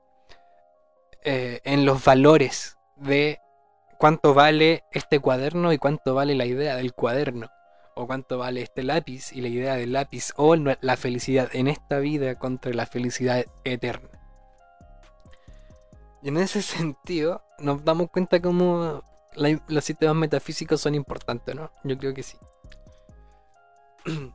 en 1.27 1.87
los 1.87 2.05
valores 2.05 2.77
de 2.97 3.39
cuánto 3.97 4.33
vale 4.35 4.83
este 4.91 5.19
cuaderno 5.19 5.73
y 5.73 5.77
cuánto 5.77 6.13
vale 6.13 6.35
la 6.35 6.45
idea 6.45 6.75
del 6.75 6.93
cuaderno, 6.93 7.49
o 7.95 8.05
cuánto 8.05 8.37
vale 8.37 8.61
este 8.61 8.83
lápiz 8.83 9.31
y 9.31 9.41
la 9.41 9.47
idea 9.47 9.75
del 9.75 9.93
lápiz, 9.93 10.31
o 10.35 10.55
la 10.55 10.97
felicidad 10.97 11.49
en 11.53 11.67
esta 11.67 11.99
vida 11.99 12.35
contra 12.35 12.73
la 12.73 12.85
felicidad 12.85 13.45
eterna. 13.63 14.09
Y 16.21 16.29
en 16.29 16.37
ese 16.37 16.61
sentido, 16.63 17.43
nos 17.59 17.83
damos 17.85 18.09
cuenta 18.09 18.39
los 19.35 19.83
sistemas 19.83 20.15
metafísicos 20.15 20.81
son 20.81 20.95
importantes, 20.95 21.55
¿no? 21.55 21.71
Yo 21.83 21.97
creo 21.97 22.13
que 22.13 22.23
sí. 22.23 22.37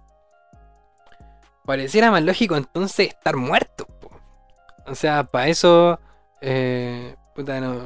Pareciera 1.64 2.11
más 2.11 2.23
lógico 2.23 2.57
entonces 2.57 3.09
estar 3.09 3.37
muerto. 3.37 3.87
O 4.87 4.95
sea, 4.95 5.25
para 5.25 5.49
eso 5.49 6.00
eh, 6.40 7.14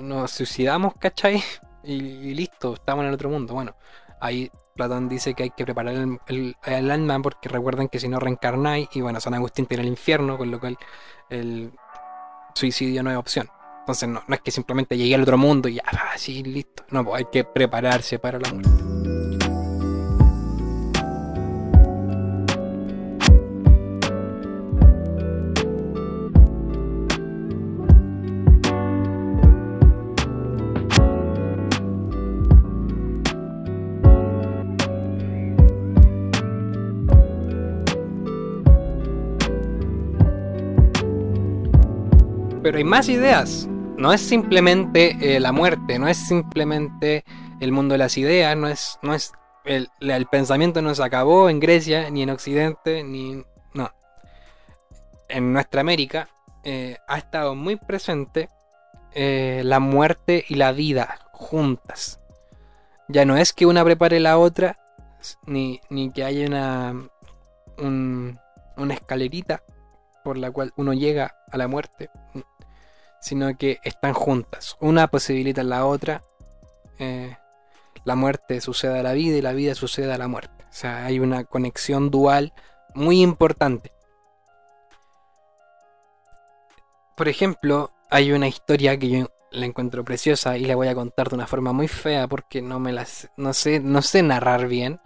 nos 0.03 0.31
suicidamos, 0.31 0.95
¿cachai? 0.99 1.43
Y, 1.87 2.33
listo, 2.33 2.73
estamos 2.73 3.03
en 3.03 3.09
el 3.09 3.15
otro 3.15 3.29
mundo. 3.29 3.53
Bueno, 3.53 3.77
ahí 4.19 4.51
Platón 4.75 5.07
dice 5.07 5.35
que 5.35 5.43
hay 5.43 5.51
que 5.51 5.67
preparar 5.67 5.95
el, 5.95 6.57
el, 6.65 6.91
alma 6.91 7.21
porque 7.21 7.51
recuerden 7.51 7.89
que 7.89 8.01
si 8.01 8.09
no 8.09 8.19
reencarnáis, 8.19 8.89
y 8.95 9.03
bueno, 9.03 9.21
San 9.21 9.35
Agustín 9.35 9.67
tiene 9.67 9.83
el 9.83 9.91
infierno, 9.91 10.39
con 10.39 10.51
lo 10.51 10.59
cual 10.59 10.79
el 11.29 11.73
suicidio 12.55 13.03
no 13.03 13.11
es 13.11 13.19
opción. 13.19 13.51
Entonces 13.85 14.09
no, 14.09 14.23
no 14.27 14.35
es 14.35 14.41
que 14.41 14.51
simplemente 14.51 14.97
llegue 14.97 15.15
al 15.15 15.21
otro 15.21 15.37
mundo 15.37 15.69
y 15.69 15.75
ya, 15.75 15.83
así, 16.15 16.43
listo. 16.43 16.85
No, 16.89 17.05
pues 17.05 17.19
hay 17.19 17.27
que 17.31 17.45
prepararse 17.45 18.19
para 18.19 18.39
la 18.39 18.51
muerte. 18.51 18.71
Pero 42.63 42.79
hay 42.79 42.85
más 42.85 43.11
ideas 43.11 43.69
no 44.05 44.13
es 44.13 44.21
simplemente 44.21 45.17
eh, 45.23 45.41
la 45.41 45.51
muerte, 45.51 45.99
no 45.99 46.09
es 46.09 46.19
simplemente 46.19 47.25
el 47.59 47.73
mundo 47.73 47.95
de 47.95 47.99
las 47.99 48.19
ideas, 48.19 48.55
no 48.55 48.69
es, 48.69 48.99
no 49.01 49.15
es 49.15 49.33
el, 49.65 49.89
pensamiento 50.31 50.83
no 50.83 50.95
se 50.95 51.03
acabó 51.03 51.49
en 51.49 51.59
Grecia, 51.59 52.11
ni 52.11 52.23
en 52.23 52.29
Occidente, 52.29 53.03
ni... 53.03 53.43
No. 53.73 53.91
En 55.31 55.55
nuestra 55.55 55.81
América 55.81 56.29
eh, 56.65 56.99
ha 57.09 57.17
estado 57.17 57.55
muy 57.55 57.77
presente 57.77 58.51
eh, 59.15 59.63
la 59.65 59.81
muerte 59.81 60.45
y 60.51 60.57
la 60.57 60.73
vida 60.73 61.21
juntas. 61.33 62.21
Ya 63.09 63.25
no 63.25 63.39
es 63.39 63.55
que 63.55 63.65
una 63.65 63.83
prepare 63.85 64.21
la 64.21 64.37
otra, 64.37 64.79
ni, 65.47 65.81
ni 65.89 66.13
que 66.13 66.25
haya 66.25 66.47
una, 66.47 67.09
un- 67.79 68.39
una 68.77 68.93
escalerita 68.93 69.63
por 70.23 70.37
la 70.37 70.51
cual 70.51 70.75
uno 70.77 70.93
llega 70.93 71.37
a 71.51 71.57
la 71.57 71.69
muerte, 71.69 72.11
sino 73.25 73.57
que 73.59 73.79
están 73.85 74.15
juntas. 74.15 74.77
Una 74.81 75.09
posibilita 75.09 75.63
la 75.65 75.87
otra. 75.87 76.25
eh, 76.99 77.37
la 78.05 78.17
muerte 78.17 78.61
sucede 78.61 79.01
a 79.01 79.03
la 79.03 79.15
vida 79.15 79.37
y 79.39 79.43
la 79.43 79.53
vida 79.53 79.75
sucede 79.75 80.13
a 80.13 80.19
la 80.19 80.29
muerte. 80.29 80.65
O 80.65 80.73
sea, 80.73 81.07
hay 81.07 81.21
una 81.21 81.45
conexión 81.45 82.11
dual 82.11 82.53
muy 82.95 83.23
importante. 83.23 83.93
Por 87.17 87.29
ejemplo, 87.29 87.93
hay 88.11 88.33
una 88.33 88.49
historia 88.49 88.99
que 88.99 89.09
yo 89.09 89.27
la 89.53 89.67
encuentro 89.67 90.05
preciosa 90.05 90.57
y 90.59 90.65
la 90.65 90.75
voy 90.77 90.89
a 90.89 90.95
contar 90.95 91.29
de 91.29 91.37
una 91.37 91.47
forma 91.47 91.73
muy 91.73 91.87
fea 91.89 92.27
porque 92.27 92.61
no 92.61 92.81
me 92.81 92.93
la 92.93 93.05
sé- 93.05 93.31
no 93.37 93.53
sé, 93.55 93.81
no 93.81 94.03
sé 94.03 94.23
narrar 94.23 94.67
bien. 94.69 95.01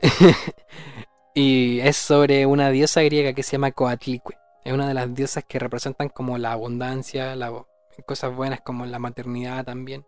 y 1.34 1.80
es 1.80 1.96
sobre 1.96 2.46
una 2.46 2.70
diosa 2.70 3.02
griega 3.02 3.32
que 3.32 3.42
se 3.42 3.52
llama 3.52 3.72
Coatlicue. 3.72 4.36
Es 4.64 4.72
una 4.72 4.88
de 4.88 4.94
las 4.94 5.14
diosas 5.14 5.44
que 5.44 5.58
representan 5.58 6.08
como 6.08 6.38
la 6.38 6.52
abundancia, 6.52 7.36
la, 7.36 7.52
cosas 8.06 8.34
buenas 8.34 8.62
como 8.62 8.86
la 8.86 8.98
maternidad 8.98 9.64
también. 9.64 10.06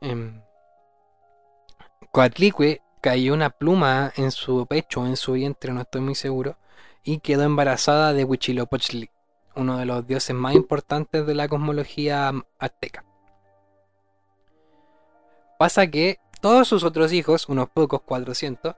Em, 0.00 0.42
Coatlicue 2.10 2.82
cayó 3.00 3.32
una 3.32 3.50
pluma 3.50 4.12
en 4.16 4.30
su 4.32 4.66
pecho, 4.66 5.06
en 5.06 5.16
su 5.16 5.32
vientre, 5.32 5.72
no 5.72 5.82
estoy 5.82 6.00
muy 6.00 6.14
seguro, 6.14 6.56
y 7.04 7.20
quedó 7.20 7.44
embarazada 7.44 8.12
de 8.12 8.24
Huitzilopochtli, 8.24 9.10
uno 9.54 9.78
de 9.78 9.86
los 9.86 10.06
dioses 10.06 10.34
más 10.34 10.54
importantes 10.54 11.26
de 11.26 11.34
la 11.34 11.48
cosmología 11.48 12.32
azteca. 12.58 13.04
Pasa 15.58 15.86
que 15.86 16.18
todos 16.40 16.66
sus 16.68 16.84
otros 16.84 17.12
hijos, 17.12 17.48
unos 17.48 17.68
pocos, 17.68 18.00
400, 18.02 18.74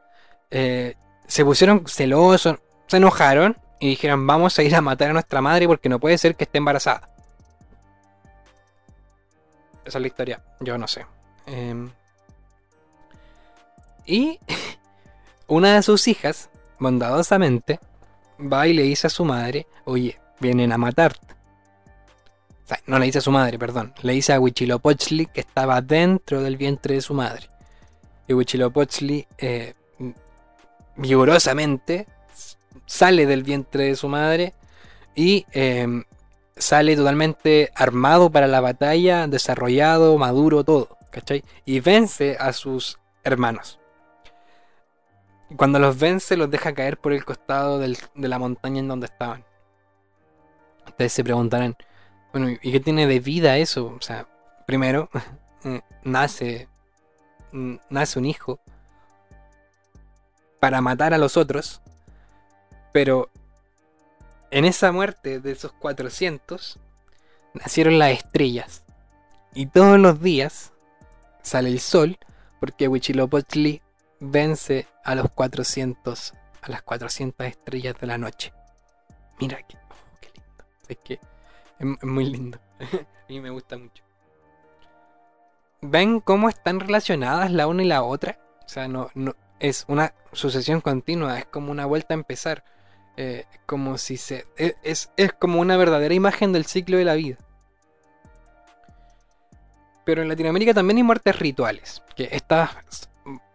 eh, 0.50 0.96
se 1.26 1.44
pusieron 1.44 1.86
celosos, 1.86 2.58
se 2.88 2.96
enojaron 2.96 3.56
y 3.82 3.88
dijeron 3.88 4.24
vamos 4.28 4.56
a 4.56 4.62
ir 4.62 4.76
a 4.76 4.80
matar 4.80 5.10
a 5.10 5.12
nuestra 5.12 5.40
madre 5.40 5.66
porque 5.66 5.88
no 5.88 5.98
puede 5.98 6.16
ser 6.16 6.36
que 6.36 6.44
esté 6.44 6.58
embarazada. 6.58 7.10
Esa 9.84 9.98
es 9.98 10.02
la 10.02 10.06
historia, 10.06 10.40
yo 10.60 10.78
no 10.78 10.86
sé. 10.86 11.04
Em, 11.46 11.90
y 14.06 14.38
una 15.48 15.74
de 15.74 15.82
sus 15.82 16.06
hijas, 16.06 16.48
bondadosamente, 16.78 17.80
va 18.40 18.68
y 18.68 18.72
le 18.72 18.82
dice 18.82 19.08
a 19.08 19.10
su 19.10 19.24
madre, 19.24 19.66
oye, 19.84 20.16
vienen 20.38 20.70
a 20.70 20.78
matarte. 20.78 21.34
No 22.86 23.00
le 23.00 23.06
dice 23.06 23.18
a 23.18 23.22
su 23.22 23.32
madre, 23.32 23.58
perdón. 23.58 23.92
Le 24.02 24.12
dice 24.12 24.32
a 24.32 24.38
Huitzilopochtli 24.38 25.26
que 25.26 25.40
estaba 25.40 25.80
dentro 25.80 26.40
del 26.40 26.56
vientre 26.56 26.94
de 26.94 27.00
su 27.00 27.14
madre. 27.14 27.50
Y 28.28 28.32
Huitzilopochtli, 28.32 29.26
eh, 29.38 29.74
vigorosamente, 30.96 32.06
sale 32.86 33.26
del 33.26 33.42
vientre 33.42 33.84
de 33.84 33.96
su 33.96 34.08
madre 34.08 34.54
y 35.14 35.46
eh, 35.52 36.04
sale 36.56 36.96
totalmente 36.96 37.70
armado 37.74 38.30
para 38.30 38.46
la 38.46 38.60
batalla, 38.60 39.26
desarrollado, 39.26 40.16
maduro, 40.18 40.64
todo. 40.64 40.96
¿Cachai? 41.10 41.44
Y 41.66 41.80
vence 41.80 42.36
a 42.40 42.52
sus 42.52 42.98
hermanos. 43.22 43.78
Cuando 45.56 45.78
los 45.78 45.98
vence, 45.98 46.36
los 46.36 46.50
deja 46.50 46.72
caer 46.72 46.96
por 46.96 47.12
el 47.12 47.24
costado 47.24 47.78
de 47.78 47.96
la 48.14 48.38
montaña 48.38 48.80
en 48.80 48.88
donde 48.88 49.06
estaban. 49.06 49.44
Ustedes 50.86 51.12
se 51.12 51.22
preguntarán, 51.22 51.76
bueno, 52.32 52.48
¿y 52.62 52.72
qué 52.72 52.80
tiene 52.80 53.06
de 53.06 53.20
vida 53.20 53.58
eso? 53.58 53.94
O 53.94 54.00
sea, 54.00 54.26
primero, 54.66 55.10
eh, 55.64 55.82
nace, 56.02 56.68
mm, 57.52 57.74
nace 57.90 58.18
un 58.18 58.24
hijo 58.24 58.58
para 60.58 60.80
matar 60.80 61.12
a 61.12 61.18
los 61.18 61.36
otros, 61.36 61.81
pero 62.92 63.30
en 64.50 64.64
esa 64.64 64.92
muerte 64.92 65.40
de 65.40 65.52
esos 65.52 65.72
400 65.72 66.78
nacieron 67.54 67.98
las 67.98 68.12
estrellas. 68.12 68.84
Y 69.54 69.66
todos 69.66 69.98
los 69.98 70.20
días 70.20 70.72
sale 71.42 71.70
el 71.70 71.80
sol 71.80 72.18
porque 72.60 72.88
Huitzilopochtli 72.88 73.82
vence 74.20 74.86
a 75.04 75.14
los 75.14 75.30
400, 75.30 76.34
a 76.62 76.70
las 76.70 76.82
400 76.82 77.46
estrellas 77.46 77.96
de 78.00 78.06
la 78.06 78.18
noche. 78.18 78.52
Mira 79.40 79.62
que, 79.62 79.76
oh, 79.76 80.18
qué 80.20 80.30
lindo. 80.34 80.64
Es 80.88 80.98
que 80.98 81.20
es 81.78 82.04
muy 82.04 82.26
lindo. 82.26 82.58
a 82.80 83.28
mí 83.28 83.40
me 83.40 83.50
gusta 83.50 83.76
mucho. 83.76 84.04
¿Ven 85.80 86.20
cómo 86.20 86.48
están 86.48 86.78
relacionadas 86.78 87.50
la 87.50 87.66
una 87.66 87.82
y 87.82 87.86
la 87.86 88.04
otra? 88.04 88.38
O 88.64 88.68
sea, 88.68 88.86
no, 88.86 89.10
no 89.14 89.34
es 89.58 89.84
una 89.88 90.12
sucesión 90.32 90.80
continua, 90.80 91.38
es 91.38 91.46
como 91.46 91.70
una 91.70 91.86
vuelta 91.86 92.14
a 92.14 92.18
empezar. 92.18 92.64
Eh, 93.16 93.44
como 93.66 93.98
si 93.98 94.16
se. 94.16 94.46
Es, 94.56 94.74
es, 94.82 95.10
es 95.16 95.32
como 95.32 95.60
una 95.60 95.76
verdadera 95.76 96.14
imagen 96.14 96.52
del 96.52 96.66
ciclo 96.66 96.96
de 96.96 97.04
la 97.04 97.14
vida. 97.14 97.36
Pero 100.04 100.22
en 100.22 100.28
Latinoamérica 100.28 100.74
también 100.74 100.96
hay 100.98 101.02
muertes 101.02 101.38
rituales. 101.38 102.02
Que 102.16 102.28
estas 102.32 102.70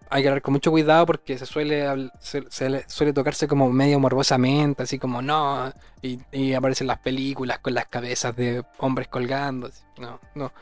hay 0.09 0.21
que 0.21 0.29
hablar 0.29 0.41
con 0.41 0.53
mucho 0.53 0.71
cuidado 0.71 1.05
porque 1.05 1.37
se 1.37 1.45
suele, 1.45 2.09
se, 2.19 2.43
se 2.49 2.69
le- 2.69 2.89
suele 2.89 3.13
tocarse 3.13 3.47
como 3.47 3.69
medio 3.69 3.99
morbosamente, 3.99 4.83
así 4.83 4.97
como 4.99 5.21
no, 5.21 5.71
y, 6.01 6.53
aparecen 6.53 6.87
las 6.87 6.99
películas 6.99 7.59
con 7.59 7.73
las 7.73 7.87
cabezas 7.87 8.35
de 8.35 8.63
hombres 8.77 9.07
colgando. 9.09 9.69
No, 9.97 10.19
no, 10.35 10.53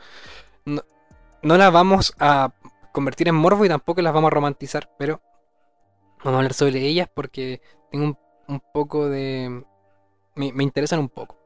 no, 0.64 0.82
no 1.42 1.56
las 1.56 1.72
vamos 1.72 2.14
a 2.18 2.50
convertir 2.92 3.28
en 3.28 3.36
morbo 3.36 3.64
y 3.64 3.68
tampoco 3.68 4.02
las 4.02 4.12
vamos 4.12 4.28
a 4.28 4.34
romantizar, 4.34 4.90
pero 4.98 5.20
vamos 6.24 6.34
a 6.34 6.38
hablar 6.38 6.54
sobre 6.54 6.80
ellas 6.80 7.08
porque 7.12 7.60
tengo 7.90 8.06
un, 8.06 8.18
un 8.48 8.60
poco 8.72 9.08
de... 9.08 9.64
Me, 10.34 10.62
interesan 10.62 10.98
un 10.98 11.08
poco. 11.08 11.36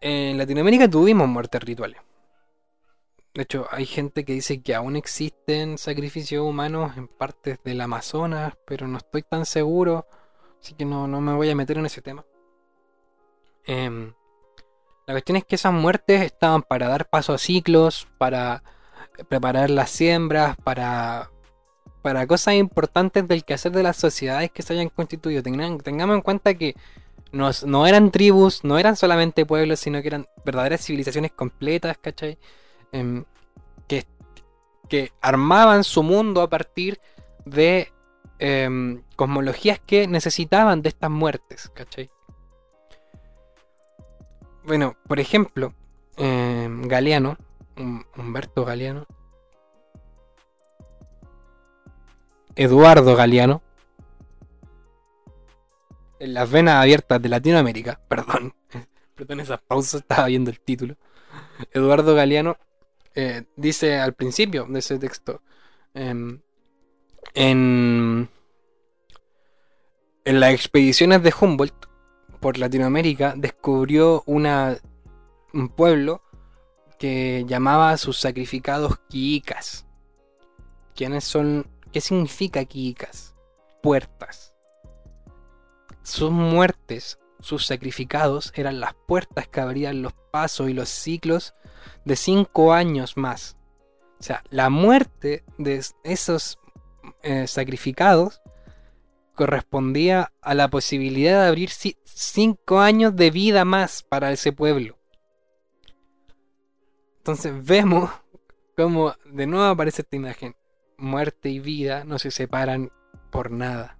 En 0.00 0.38
Latinoamérica 0.38 0.88
tuvimos 0.88 1.28
muertes 1.28 1.62
rituales. 1.62 2.00
De 3.34 3.42
hecho, 3.42 3.66
hay 3.70 3.86
gente 3.86 4.24
que 4.24 4.32
dice 4.32 4.60
que 4.62 4.74
aún 4.74 4.96
existen 4.96 5.78
sacrificios 5.78 6.44
humanos 6.44 6.96
en 6.96 7.06
partes 7.06 7.58
del 7.62 7.80
Amazonas, 7.80 8.54
pero 8.66 8.88
no 8.88 8.98
estoy 8.98 9.22
tan 9.22 9.46
seguro, 9.46 10.06
así 10.60 10.74
que 10.74 10.84
no, 10.84 11.06
no 11.06 11.20
me 11.20 11.34
voy 11.34 11.50
a 11.50 11.54
meter 11.54 11.78
en 11.78 11.86
ese 11.86 12.02
tema. 12.02 12.24
Em, 13.64 14.12
la 15.06 15.14
cuestión 15.14 15.36
es 15.36 15.44
que 15.44 15.54
esas 15.54 15.72
muertes 15.72 16.22
estaban 16.22 16.62
para 16.62 16.88
dar 16.88 17.08
paso 17.08 17.32
a 17.32 17.38
ciclos, 17.38 18.08
para 18.18 18.62
preparar 19.28 19.70
las 19.70 19.90
siembras, 19.90 20.56
para, 20.64 21.30
para 22.02 22.26
cosas 22.26 22.54
importantes 22.54 23.26
del 23.26 23.44
quehacer 23.44 23.72
de 23.72 23.82
las 23.82 23.96
sociedades 23.96 24.50
que 24.50 24.62
se 24.62 24.72
hayan 24.74 24.88
constituido. 24.88 25.42
Tengamos 25.42 26.16
en 26.16 26.22
cuenta 26.22 26.54
que 26.54 26.74
no, 27.32 27.86
eran 27.86 28.10
tribus, 28.10 28.64
no 28.64 28.78
eran 28.78 28.96
solamente 28.96 29.44
pueblos, 29.44 29.80
sino 29.80 30.00
que 30.00 30.08
eran 30.08 30.26
verdaderas 30.44 30.84
civilizaciones 30.84 31.32
completas, 31.32 31.98
¿cachai? 31.98 32.38
Em, 32.92 33.24
que, 34.88 35.12
armaban 35.20 35.84
su 35.84 36.02
mundo 36.02 36.40
a 36.40 36.48
partir 36.48 36.98
de 37.44 37.92
em, 38.38 39.02
cosmologías 39.16 39.78
que 39.80 40.06
necesitaban 40.06 40.80
de 40.80 40.88
estas 40.88 41.10
muertes, 41.10 41.70
¿cachai? 41.74 42.10
Bueno, 44.64 44.96
por 45.06 45.20
ejemplo, 45.20 45.74
em, 46.16 46.82
Galeano, 46.88 47.36
Hum- 47.76 48.04
Humberto 48.16 48.64
Galeano, 48.64 49.06
Eduardo 52.58 53.14
Galeano, 53.14 53.62
en 56.18 56.34
las 56.34 56.50
venas 56.50 56.82
abiertas 56.82 57.22
de 57.22 57.28
Latinoamérica, 57.28 58.00
perdón, 58.08 58.52
perdón 59.14 59.38
esas 59.38 59.60
pausas, 59.60 60.00
estaba 60.00 60.26
viendo 60.26 60.50
el 60.50 60.58
título. 60.58 60.96
Eduardo 61.72 62.16
Galeano 62.16 62.56
eh, 63.14 63.44
dice 63.54 64.00
al 64.00 64.14
principio 64.14 64.66
de 64.68 64.80
ese 64.80 64.98
texto, 64.98 65.40
em, 65.94 66.40
en, 67.34 68.28
en 70.24 70.40
las 70.40 70.52
expediciones 70.52 71.22
de 71.22 71.32
Humboldt 71.40 71.86
por 72.40 72.58
Latinoamérica 72.58 73.34
descubrió 73.36 74.24
una, 74.26 74.76
un 75.54 75.68
pueblo 75.68 76.22
que 76.98 77.44
llamaba 77.46 77.90
a 77.90 77.98
sus 77.98 78.18
sacrificados 78.18 78.98
quiicas. 79.08 79.86
¿Quiénes 80.96 81.22
son? 81.22 81.77
¿Qué 81.98 82.02
significa 82.02 82.64
quiicas? 82.64 83.34
Puertas. 83.82 84.54
Sus 86.04 86.30
muertes, 86.30 87.18
sus 87.40 87.66
sacrificados 87.66 88.52
eran 88.54 88.78
las 88.78 88.94
puertas 88.94 89.48
que 89.48 89.60
abrían 89.60 90.02
los 90.02 90.12
pasos 90.30 90.70
y 90.70 90.74
los 90.74 90.88
ciclos 90.90 91.54
de 92.04 92.14
cinco 92.14 92.72
años 92.72 93.16
más. 93.16 93.56
O 94.20 94.22
sea, 94.22 94.44
la 94.50 94.70
muerte 94.70 95.42
de 95.58 95.84
esos 96.04 96.60
eh, 97.24 97.48
sacrificados 97.48 98.42
correspondía 99.34 100.32
a 100.40 100.54
la 100.54 100.68
posibilidad 100.68 101.42
de 101.42 101.48
abrir 101.48 101.70
ci- 101.70 101.98
cinco 102.04 102.78
años 102.78 103.16
de 103.16 103.32
vida 103.32 103.64
más 103.64 104.04
para 104.04 104.30
ese 104.30 104.52
pueblo. 104.52 104.96
Entonces 107.16 107.52
vemos 107.60 108.08
cómo 108.76 109.16
de 109.24 109.48
nuevo 109.48 109.64
aparece 109.64 110.02
esta 110.02 110.14
imagen. 110.14 110.54
Muerte 110.98 111.48
y 111.48 111.60
vida 111.60 112.02
no 112.04 112.18
se 112.18 112.32
separan 112.32 112.90
por 113.30 113.52
nada. 113.52 113.98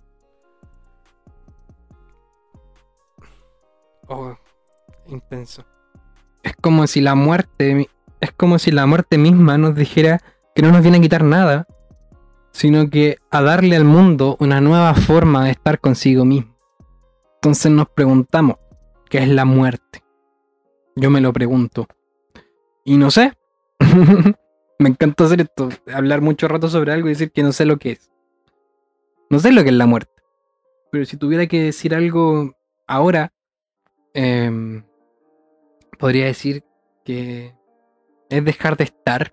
Oh, 4.08 4.36
intenso. 5.06 5.64
Es 6.42 6.54
como 6.60 6.86
si 6.86 7.00
la 7.00 7.14
muerte, 7.14 7.88
es 8.20 8.32
como 8.32 8.58
si 8.58 8.72
la 8.72 8.86
muerte 8.86 9.16
misma 9.16 9.58
nos 9.58 9.76
dijera 9.76 10.20
que 10.54 10.62
no 10.62 10.72
nos 10.72 10.82
viene 10.82 10.98
a 10.98 11.00
quitar 11.00 11.22
nada, 11.22 11.68
sino 12.50 12.90
que 12.90 13.18
a 13.30 13.42
darle 13.42 13.76
al 13.76 13.84
mundo 13.84 14.36
una 14.40 14.60
nueva 14.60 14.94
forma 14.94 15.44
de 15.44 15.52
estar 15.52 15.78
consigo 15.78 16.24
mismo. 16.24 16.56
Entonces 17.36 17.70
nos 17.70 17.88
preguntamos, 17.90 18.56
¿qué 19.08 19.18
es 19.18 19.28
la 19.28 19.44
muerte? 19.44 20.02
Yo 20.96 21.10
me 21.10 21.20
lo 21.20 21.32
pregunto. 21.32 21.86
Y 22.84 22.96
no 22.96 23.12
sé. 23.12 23.34
me 24.78 24.90
encanta 24.90 25.24
hacer 25.24 25.40
esto, 25.40 25.68
hablar 25.92 26.20
mucho 26.20 26.48
rato 26.48 26.68
sobre 26.68 26.92
algo 26.92 27.08
y 27.08 27.12
decir 27.12 27.30
que 27.32 27.42
no 27.42 27.52
sé 27.52 27.64
lo 27.64 27.78
que 27.78 27.92
es. 27.92 28.10
No 29.30 29.38
sé 29.38 29.52
lo 29.52 29.62
que 29.62 29.70
es 29.70 29.74
la 29.74 29.86
muerte. 29.86 30.12
Pero 30.90 31.04
si 31.04 31.16
tuviera 31.16 31.46
que 31.46 31.62
decir 31.62 31.94
algo 31.94 32.56
ahora, 32.86 33.32
Em, 34.20 34.82
podría 35.98 36.26
decir 36.26 36.64
que 37.04 37.54
es 38.30 38.44
dejar 38.44 38.76
de 38.76 38.82
estar 38.82 39.32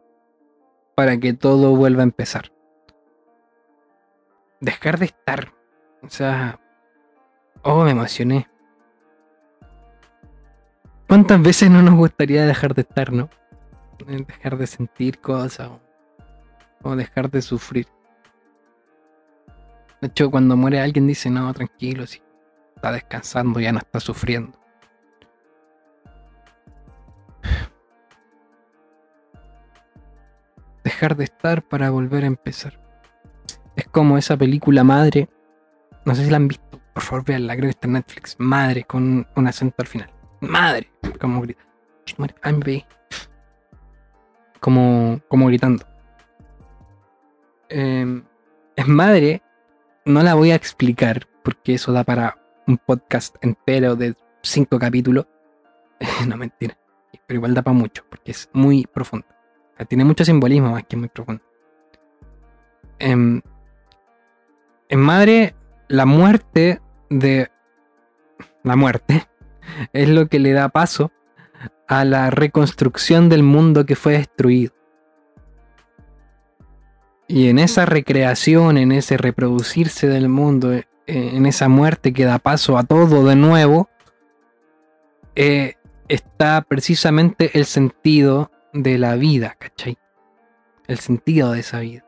para 0.96 1.18
que 1.18 1.34
todo 1.34 1.76
vuelva 1.76 2.02
a 2.02 2.04
empezar. 2.04 2.52
Dejar 4.62 5.00
de 5.00 5.06
estar. 5.06 5.54
O 6.04 6.10
sea... 6.10 6.60
Oh, 7.64 7.84
me 7.84 7.92
emocioné. 7.92 8.48
¿Cuántas 11.08 11.42
veces 11.42 11.72
no 11.72 11.82
nos 11.82 11.96
gustaría 11.96 12.46
dejar 12.46 12.76
de 12.76 12.82
estar, 12.84 13.12
no? 13.12 13.30
Dejar 14.06 14.58
de 14.58 14.68
sentir 14.68 15.20
cosas 15.20 15.72
o 16.84 16.96
dejar 16.96 17.30
de 17.32 17.42
sufrir. 17.42 17.88
De 20.02 20.08
hecho, 20.08 20.30
cuando 20.30 20.56
muere 20.56 20.82
alguien 20.82 21.08
dice, 21.08 21.30
no, 21.30 21.52
tranquilo, 21.54 22.06
si 22.06 22.22
está 22.76 22.92
descansando, 22.92 23.60
ya 23.60 23.72
no 23.72 23.80
está 23.80 24.00
sufriendo. 24.00 24.58
dejar 30.96 31.18
de 31.18 31.26
estar 31.26 31.62
para 31.62 31.90
volver 31.90 32.24
a 32.24 32.28
empezar. 32.28 32.80
Es 33.76 33.86
como 33.90 34.18
esa 34.18 34.38
película 34.38 34.86
Madre. 34.86 35.28
No 36.06 36.16
sé 36.16 36.24
si 36.24 36.30
la 36.30 36.38
han 36.38 36.48
visto. 36.48 36.80
Por 36.94 37.04
favor, 37.04 37.26
veanla. 37.26 37.56
Creo 37.56 37.68
que 37.68 37.72
está 37.72 37.88
en 37.88 37.94
Netflix. 37.94 38.36
Madre, 38.40 38.86
con 38.86 39.28
un 39.36 39.48
acento 39.48 39.76
al 39.80 39.88
final. 39.88 40.10
Madre. 40.40 40.90
Como 41.20 41.42
grita. 41.42 41.64
Como, 44.66 45.22
como 45.28 45.46
gritando. 45.46 45.86
Em, 47.70 48.24
es 48.76 48.88
madre. 48.88 49.44
No 50.06 50.24
la 50.24 50.34
voy 50.34 50.50
a 50.50 50.56
explicar 50.56 51.28
porque 51.44 51.76
eso 51.76 51.92
da 51.92 52.04
para 52.04 52.40
un 52.66 52.80
podcast 52.80 53.36
entero 53.42 53.96
de 53.96 54.16
cinco 54.42 54.80
capítulos. 54.80 55.28
no, 56.28 56.36
mentira. 56.36 56.76
Pero 57.28 57.38
igual 57.38 57.54
da 57.54 57.62
para 57.62 57.78
mucho 57.78 58.04
porque 58.10 58.32
es 58.32 58.50
muy 58.54 58.88
profundo. 58.88 59.28
Tiene 59.88 60.04
mucho 60.04 60.26
simbolismo 60.26 60.72
más 60.72 60.84
que 60.86 60.98
muy 60.98 61.10
profundo. 61.10 61.44
En, 62.98 63.44
en 64.90 65.00
Madre, 65.00 65.54
la 65.90 66.08
muerte 66.08 66.82
de. 67.12 67.52
La 68.64 68.76
muerte 68.76 69.28
es 69.94 70.10
lo 70.10 70.28
que 70.28 70.40
le 70.40 70.54
da 70.54 70.70
paso 70.70 71.12
a 71.88 72.06
la 72.06 72.30
reconstrucción 72.30 73.30
del 73.30 73.44
mundo 73.44 73.86
que 73.86 73.96
fue 73.96 74.14
destruido. 74.14 74.74
Y 77.28 77.50
en 77.50 77.60
esa 77.60 77.86
recreación, 77.86 78.78
en 78.78 78.92
ese 78.92 79.18
reproducirse 79.18 80.08
del 80.08 80.30
mundo, 80.30 80.74
eh, 80.74 80.86
en 81.08 81.46
esa 81.46 81.68
muerte 81.68 82.14
que 82.14 82.26
da 82.26 82.40
paso 82.40 82.78
a 82.78 82.84
todo 82.84 83.26
de 83.26 83.36
nuevo, 83.36 83.90
eh, 85.36 85.76
está 86.08 86.62
precisamente 86.62 87.52
el 87.54 87.66
sentido 87.66 88.52
de 88.74 88.98
la 88.98 89.16
vida, 89.16 89.56
¿cachai? 89.58 89.98
El 90.88 91.00
sentido 91.00 91.52
de 91.52 91.62
esa 91.62 91.80
vida. 91.80 92.06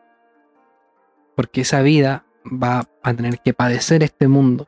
Porque 1.36 1.62
esa 1.62 1.82
vida 1.82 2.26
va 2.46 2.88
a 3.04 3.13
tener 3.13 3.39
que 3.39 3.54
padecer 3.54 4.04
este 4.04 4.28
mundo 4.28 4.67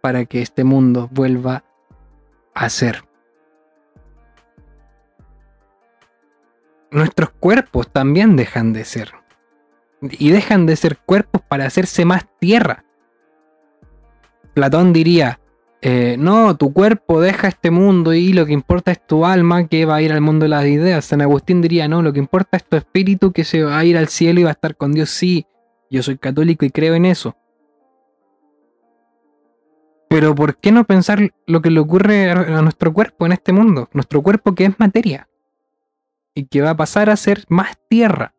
para 0.00 0.24
que 0.24 0.42
este 0.42 0.64
mundo 0.64 1.08
vuelva 1.12 1.64
a 2.54 2.68
ser. 2.68 3.04
Nuestros 6.94 7.30
cuerpos 7.30 7.88
también 7.88 8.36
dejan 8.36 8.72
de 8.72 8.84
ser. 8.84 9.14
Y 10.00 10.30
dejan 10.30 10.64
de 10.64 10.76
ser 10.76 10.96
cuerpos 10.98 11.42
para 11.42 11.66
hacerse 11.66 12.04
más 12.04 12.24
tierra. 12.38 12.84
Platón 14.54 14.92
diría, 14.92 15.40
eh, 15.82 16.14
no, 16.20 16.56
tu 16.56 16.72
cuerpo 16.72 17.20
deja 17.20 17.48
este 17.48 17.72
mundo 17.72 18.14
y 18.14 18.32
lo 18.32 18.46
que 18.46 18.52
importa 18.52 18.92
es 18.92 19.04
tu 19.04 19.26
alma 19.26 19.66
que 19.66 19.86
va 19.86 19.96
a 19.96 20.02
ir 20.02 20.12
al 20.12 20.20
mundo 20.20 20.44
de 20.44 20.50
las 20.50 20.66
ideas. 20.66 21.04
San 21.04 21.20
Agustín 21.20 21.60
diría, 21.60 21.88
no, 21.88 22.00
lo 22.00 22.12
que 22.12 22.20
importa 22.20 22.58
es 22.58 22.64
tu 22.64 22.76
espíritu 22.76 23.32
que 23.32 23.42
se 23.42 23.64
va 23.64 23.76
a 23.76 23.84
ir 23.84 23.98
al 23.98 24.06
cielo 24.06 24.38
y 24.38 24.44
va 24.44 24.50
a 24.50 24.52
estar 24.52 24.76
con 24.76 24.92
Dios. 24.92 25.10
Sí, 25.10 25.48
yo 25.90 26.00
soy 26.00 26.16
católico 26.16 26.64
y 26.64 26.70
creo 26.70 26.94
en 26.94 27.06
eso. 27.06 27.36
Pero 30.08 30.32
¿por 30.32 30.58
qué 30.58 30.70
no 30.70 30.84
pensar 30.84 31.32
lo 31.48 31.60
que 31.60 31.70
le 31.70 31.80
ocurre 31.80 32.30
a 32.30 32.62
nuestro 32.62 32.92
cuerpo 32.92 33.26
en 33.26 33.32
este 33.32 33.52
mundo? 33.52 33.88
Nuestro 33.92 34.22
cuerpo 34.22 34.54
que 34.54 34.66
es 34.66 34.78
materia 34.78 35.26
y 36.34 36.46
que 36.46 36.60
va 36.60 36.70
a 36.70 36.76
pasar 36.76 37.10
a 37.10 37.16
ser 37.16 37.44
más 37.48 37.78
tierra. 37.88 38.34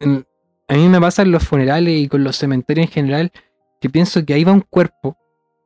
Mm, 0.00 0.18
a 0.68 0.74
mí 0.74 0.88
me 0.88 1.00
pasa 1.00 1.22
en 1.22 1.30
los 1.30 1.46
funerales 1.46 1.94
y 1.94 2.08
con 2.08 2.24
los 2.24 2.36
cementerios 2.36 2.86
en 2.86 2.92
general 2.92 3.32
que 3.80 3.90
pienso 3.90 4.24
que 4.24 4.34
ahí 4.34 4.44
va 4.44 4.52
un 4.52 4.62
cuerpo 4.62 5.16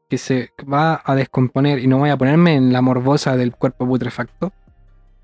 que 0.09 0.19
se 0.19 0.51
va 0.61 1.03
a 1.05 1.15
descomponer 1.15 1.79
y 1.79 1.87
no 1.87 1.99
voy 1.99 2.11
a 2.11 2.17
ponerme 2.17 2.55
en 2.55 2.73
la 2.73 2.81
morbosa 2.81 3.37
del 3.37 3.53
cuerpo 3.53 3.87
putrefacto, 3.87 4.53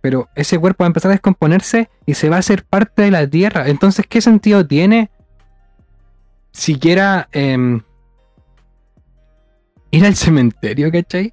pero 0.01 0.29
ese 0.35 0.59
cuerpo 0.59 0.85
va 0.85 0.87
a 0.87 0.89
empezar 0.89 1.11
a 1.11 1.15
descomponerse 1.15 1.89
y 2.05 2.15
se 2.15 2.29
va 2.29 2.37
a 2.37 2.41
hacer 2.41 2.65
parte 2.65 3.03
de 3.03 3.11
la 3.11 3.27
tierra. 3.27 3.69
Entonces, 3.69 4.07
¿qué 4.07 4.21
sentido 4.21 4.67
tiene 4.67 5.11
siquiera 6.53 7.29
em, 7.33 7.81
ir 9.91 10.05
al 10.05 10.15
cementerio, 10.15 10.93
¿cachai? 10.93 11.33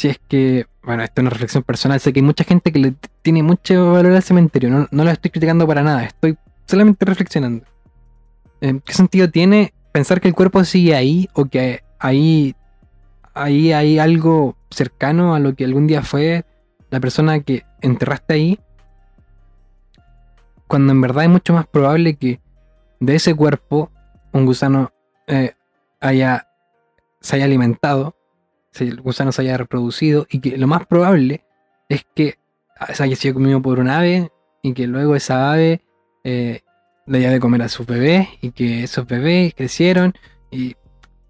Si 0.00 0.08
es 0.08 0.18
que, 0.28 0.64
bueno, 0.82 1.02
esto 1.02 1.20
es 1.20 1.22
una 1.24 1.28
reflexión 1.28 1.62
personal, 1.62 2.00
sé 2.00 2.10
que 2.14 2.20
hay 2.20 2.24
mucha 2.24 2.42
gente 2.42 2.72
que 2.72 2.78
le 2.78 2.94
tiene 3.20 3.42
mucho 3.42 3.92
valor 3.92 4.12
al 4.12 4.22
cementerio, 4.22 4.70
no, 4.70 4.88
no 4.90 5.04
lo 5.04 5.10
estoy 5.10 5.30
criticando 5.30 5.66
para 5.66 5.82
nada, 5.82 6.04
estoy 6.04 6.38
solamente 6.64 7.04
reflexionando. 7.04 7.66
Em, 8.62 8.80
¿Qué 8.80 8.94
sentido 8.94 9.30
tiene 9.30 9.74
pensar 9.92 10.22
que 10.22 10.28
el 10.28 10.34
cuerpo 10.34 10.64
sigue 10.64 10.94
ahí 10.94 11.28
o 11.34 11.44
que 11.44 11.82
ahí, 11.98 12.54
ahí 13.34 13.74
hay 13.74 13.98
algo 13.98 14.56
cercano 14.70 15.34
a 15.34 15.38
lo 15.38 15.54
que 15.54 15.66
algún 15.66 15.86
día 15.86 16.02
fue 16.02 16.46
la 16.88 16.98
persona 16.98 17.40
que 17.40 17.64
enterraste 17.82 18.32
ahí, 18.32 18.60
cuando 20.66 20.94
en 20.94 21.02
verdad 21.02 21.24
es 21.24 21.30
mucho 21.30 21.52
más 21.52 21.66
probable 21.66 22.16
que 22.16 22.40
de 23.00 23.16
ese 23.16 23.34
cuerpo 23.34 23.90
un 24.32 24.46
gusano 24.46 24.94
eh, 25.26 25.52
haya, 26.00 26.48
se 27.20 27.36
haya 27.36 27.44
alimentado, 27.44 28.16
el 28.78 29.00
gusano 29.00 29.32
se 29.32 29.42
haya 29.42 29.56
reproducido 29.56 30.26
y 30.30 30.40
que 30.40 30.56
lo 30.56 30.66
más 30.66 30.86
probable 30.86 31.44
es 31.88 32.06
que 32.14 32.38
se 32.94 33.02
haya 33.02 33.16
sido 33.16 33.34
comido 33.34 33.60
por 33.60 33.78
un 33.78 33.88
ave 33.88 34.30
y 34.62 34.72
que 34.72 34.86
luego 34.86 35.16
esa 35.16 35.52
ave 35.52 35.82
eh, 36.24 36.60
le 37.06 37.18
dio 37.18 37.30
de 37.30 37.40
comer 37.40 37.62
a 37.62 37.68
sus 37.68 37.86
bebés 37.86 38.28
y 38.40 38.52
que 38.52 38.84
esos 38.84 39.06
bebés 39.06 39.54
crecieron 39.54 40.14
y, 40.50 40.76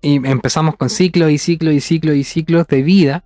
empezamos 0.03 0.77
con 0.77 0.89
ciclos 0.89 1.31
y 1.31 1.37
ciclos 1.37 1.75
y 1.75 1.81
ciclos 1.81 2.17
y 2.17 2.25
ciclos 2.25 2.67
de 2.69 2.83
vida 2.83 3.25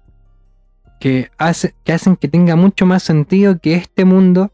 que 0.99 1.31
hacen 1.39 2.17
que 2.17 2.27
tenga 2.27 2.57
mucho 2.57 2.85
más 2.85 3.05
sentido 3.05 3.61
que 3.61 3.75
este 3.75 4.05
mundo 4.05 4.53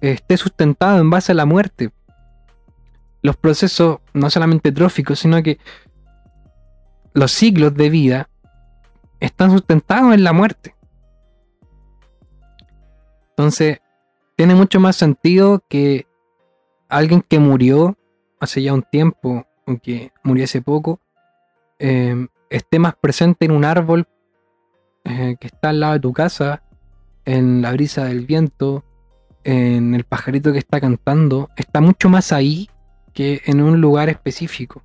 esté 0.00 0.36
sustentado 0.36 1.00
en 1.00 1.08
base 1.08 1.30
a 1.30 1.36
la 1.36 1.46
muerte. 1.46 1.90
Los 3.22 3.36
procesos 3.36 3.98
no 4.12 4.28
solamente 4.28 4.72
tróficos, 4.72 5.20
sino 5.20 5.40
que 5.40 5.58
los 7.14 7.30
ciclos 7.30 7.74
de 7.74 7.90
vida 7.90 8.28
están 9.22 9.52
sustentados 9.52 10.12
en 10.14 10.24
la 10.24 10.32
muerte. 10.32 10.74
Entonces, 13.30 13.80
tiene 14.36 14.54
mucho 14.54 14.80
más 14.80 14.96
sentido 14.96 15.62
que 15.68 16.06
alguien 16.88 17.22
que 17.22 17.38
murió 17.38 17.96
hace 18.40 18.62
ya 18.62 18.74
un 18.74 18.82
tiempo, 18.82 19.46
aunque 19.64 20.12
murió 20.24 20.44
hace 20.44 20.60
poco, 20.60 21.00
em, 21.78 22.28
esté 22.50 22.80
más 22.80 22.96
presente 22.96 23.44
en 23.44 23.52
un 23.52 23.64
árbol 23.64 24.08
eh, 25.04 25.36
que 25.40 25.46
está 25.46 25.70
al 25.70 25.80
lado 25.80 25.92
de 25.94 26.00
tu 26.00 26.12
casa, 26.12 26.62
en 27.24 27.62
la 27.62 27.72
brisa 27.72 28.04
del 28.04 28.26
viento, 28.26 28.84
en 29.44 29.94
el 29.94 30.04
pajarito 30.04 30.52
que 30.52 30.58
está 30.58 30.80
cantando, 30.80 31.48
está 31.56 31.80
mucho 31.80 32.08
más 32.08 32.32
ahí 32.32 32.68
que 33.12 33.40
en 33.46 33.62
un 33.62 33.80
lugar 33.80 34.08
específico. 34.08 34.82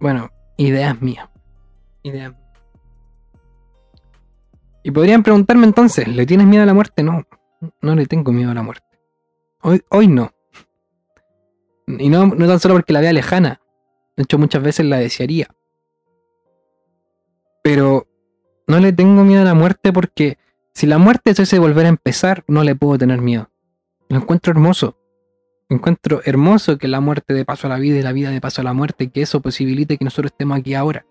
Bueno, 0.00 0.30
ideas 0.56 1.00
mías. 1.00 1.28
Ideas. 2.02 2.34
Y 4.82 4.90
podrían 4.90 5.22
preguntarme 5.22 5.66
entonces, 5.66 6.06
¿le 6.06 6.26
tienes 6.26 6.46
miedo 6.46 6.62
a 6.62 6.66
la 6.66 6.74
muerte? 6.74 7.02
No, 7.02 7.24
no 7.80 7.94
le 7.94 8.06
tengo 8.06 8.32
miedo 8.32 8.50
a 8.50 8.54
la 8.54 8.62
muerte. 8.62 8.86
Hoy, 9.62 9.82
hoy 9.90 10.08
no. 10.08 10.30
Y 11.86 12.08
no, 12.08 12.26
no 12.26 12.46
tan 12.46 12.60
solo 12.60 12.74
porque 12.74 12.92
la 12.92 13.00
vea 13.00 13.12
lejana. 13.12 13.60
De 14.16 14.24
hecho, 14.24 14.38
muchas 14.38 14.62
veces 14.62 14.86
la 14.86 14.98
desearía. 14.98 15.48
Pero 17.62 18.06
no 18.66 18.78
le 18.78 18.92
tengo 18.92 19.24
miedo 19.24 19.42
a 19.42 19.46
la 19.46 19.54
muerte 19.54 19.92
porque 19.92 20.38
si 20.74 20.86
la 20.86 20.98
muerte 20.98 21.30
es 21.30 21.38
ese 21.38 21.58
volver 21.58 21.86
a 21.86 21.90
empezar, 21.90 22.44
no 22.46 22.62
le 22.62 22.74
puedo 22.74 22.98
tener 22.98 23.20
miedo. 23.20 23.50
Lo 24.08 24.18
encuentro 24.18 24.50
hermoso. 24.52 24.98
Encuentro 25.74 26.20
hermoso 26.24 26.78
que 26.78 26.88
la 26.88 27.00
muerte 27.00 27.34
de 27.34 27.44
paso 27.44 27.66
a 27.66 27.70
la 27.70 27.78
vida 27.78 27.98
y 27.98 28.02
la 28.02 28.12
vida 28.12 28.30
de 28.30 28.40
paso 28.40 28.60
a 28.60 28.64
la 28.64 28.72
muerte, 28.72 29.10
que 29.10 29.22
eso 29.22 29.40
posibilite 29.40 29.98
que 29.98 30.04
nosotros 30.04 30.30
estemos 30.32 30.58
aquí 30.58 30.74
ahora. 30.74 31.04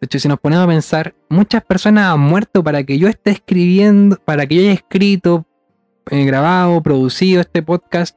De 0.00 0.04
hecho, 0.04 0.20
si 0.20 0.28
nos 0.28 0.38
ponemos 0.38 0.64
a 0.64 0.68
pensar, 0.68 1.14
muchas 1.28 1.64
personas 1.64 2.12
han 2.12 2.20
muerto 2.20 2.62
para 2.62 2.84
que 2.84 2.98
yo 2.98 3.08
esté 3.08 3.32
escribiendo, 3.32 4.16
para 4.24 4.46
que 4.46 4.54
yo 4.54 4.60
haya 4.62 4.72
escrito, 4.72 5.44
eh, 6.10 6.24
grabado, 6.24 6.80
producido 6.80 7.40
este 7.40 7.62
podcast 7.62 8.16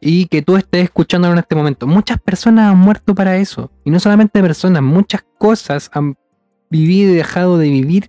y 0.00 0.26
que 0.26 0.42
tú 0.42 0.56
estés 0.56 0.84
escuchándolo 0.84 1.32
en 1.32 1.38
este 1.38 1.54
momento. 1.54 1.86
Muchas 1.86 2.20
personas 2.20 2.70
han 2.70 2.78
muerto 2.78 3.14
para 3.14 3.36
eso. 3.36 3.70
Y 3.84 3.90
no 3.90 3.98
solamente 4.00 4.42
personas, 4.42 4.82
muchas 4.82 5.24
cosas 5.38 5.90
han 5.94 6.16
vivido 6.68 7.12
y 7.12 7.16
dejado 7.16 7.56
de 7.56 7.70
vivir 7.70 8.08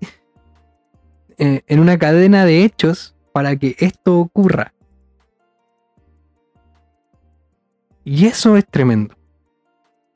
eh, 1.37 1.61
en 1.67 1.79
una 1.79 1.97
cadena 1.97 2.45
de 2.45 2.65
hechos 2.65 3.15
para 3.31 3.55
que 3.55 3.75
esto 3.79 4.19
ocurra. 4.19 4.73
Y 8.03 8.27
eso 8.27 8.57
es 8.57 8.65
tremendo. 8.67 9.15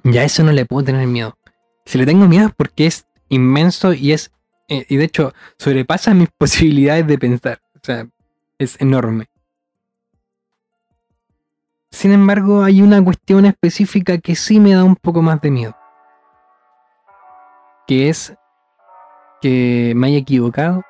Y 0.04 0.18
a 0.18 0.24
eso 0.24 0.44
no 0.44 0.52
le 0.52 0.66
puedo 0.66 0.86
tener 0.86 1.08
miedo. 1.08 1.38
Si 1.86 1.98
le 1.98 2.06
tengo 2.06 2.28
miedo 2.28 2.48
es 2.48 2.54
porque 2.56 2.88
es 2.88 3.08
inmenso 3.30 3.94
y 3.94 4.12
es. 4.12 4.32
Eh, 4.68 4.86
y 4.90 4.98
de 4.98 5.06
hecho, 5.06 5.34
sobrepasa 5.58 6.14
mis 6.14 6.30
posibilidades 6.38 7.08
de 7.08 7.18
pensar. 7.18 7.62
O 7.76 7.80
sea, 7.82 8.08
es 8.58 8.80
enorme. 8.82 9.28
Sin 11.92 12.12
embargo, 12.12 12.64
hay 12.64 12.82
una 12.82 13.04
cuestión 13.04 13.46
específica 13.46 14.18
que 14.18 14.36
sí 14.36 14.60
me 14.60 14.74
da 14.74 14.84
un 14.84 14.96
poco 14.96 15.22
más 15.22 15.42
de 15.42 15.52
miedo. 15.52 15.76
Que 17.88 18.10
es 18.10 18.36
que 19.42 19.94
me 19.96 20.08
haya 20.08 20.18
equivocado 20.18 20.84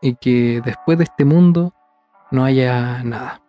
y 0.00 0.14
que 0.14 0.62
después 0.64 0.96
de 0.98 1.04
este 1.04 1.24
mundo 1.24 1.74
no 2.30 2.44
haya 2.44 3.02
nada. 3.04 3.42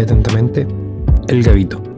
Atentamente 0.00 0.66
el 1.28 1.42
Gavito. 1.42 1.95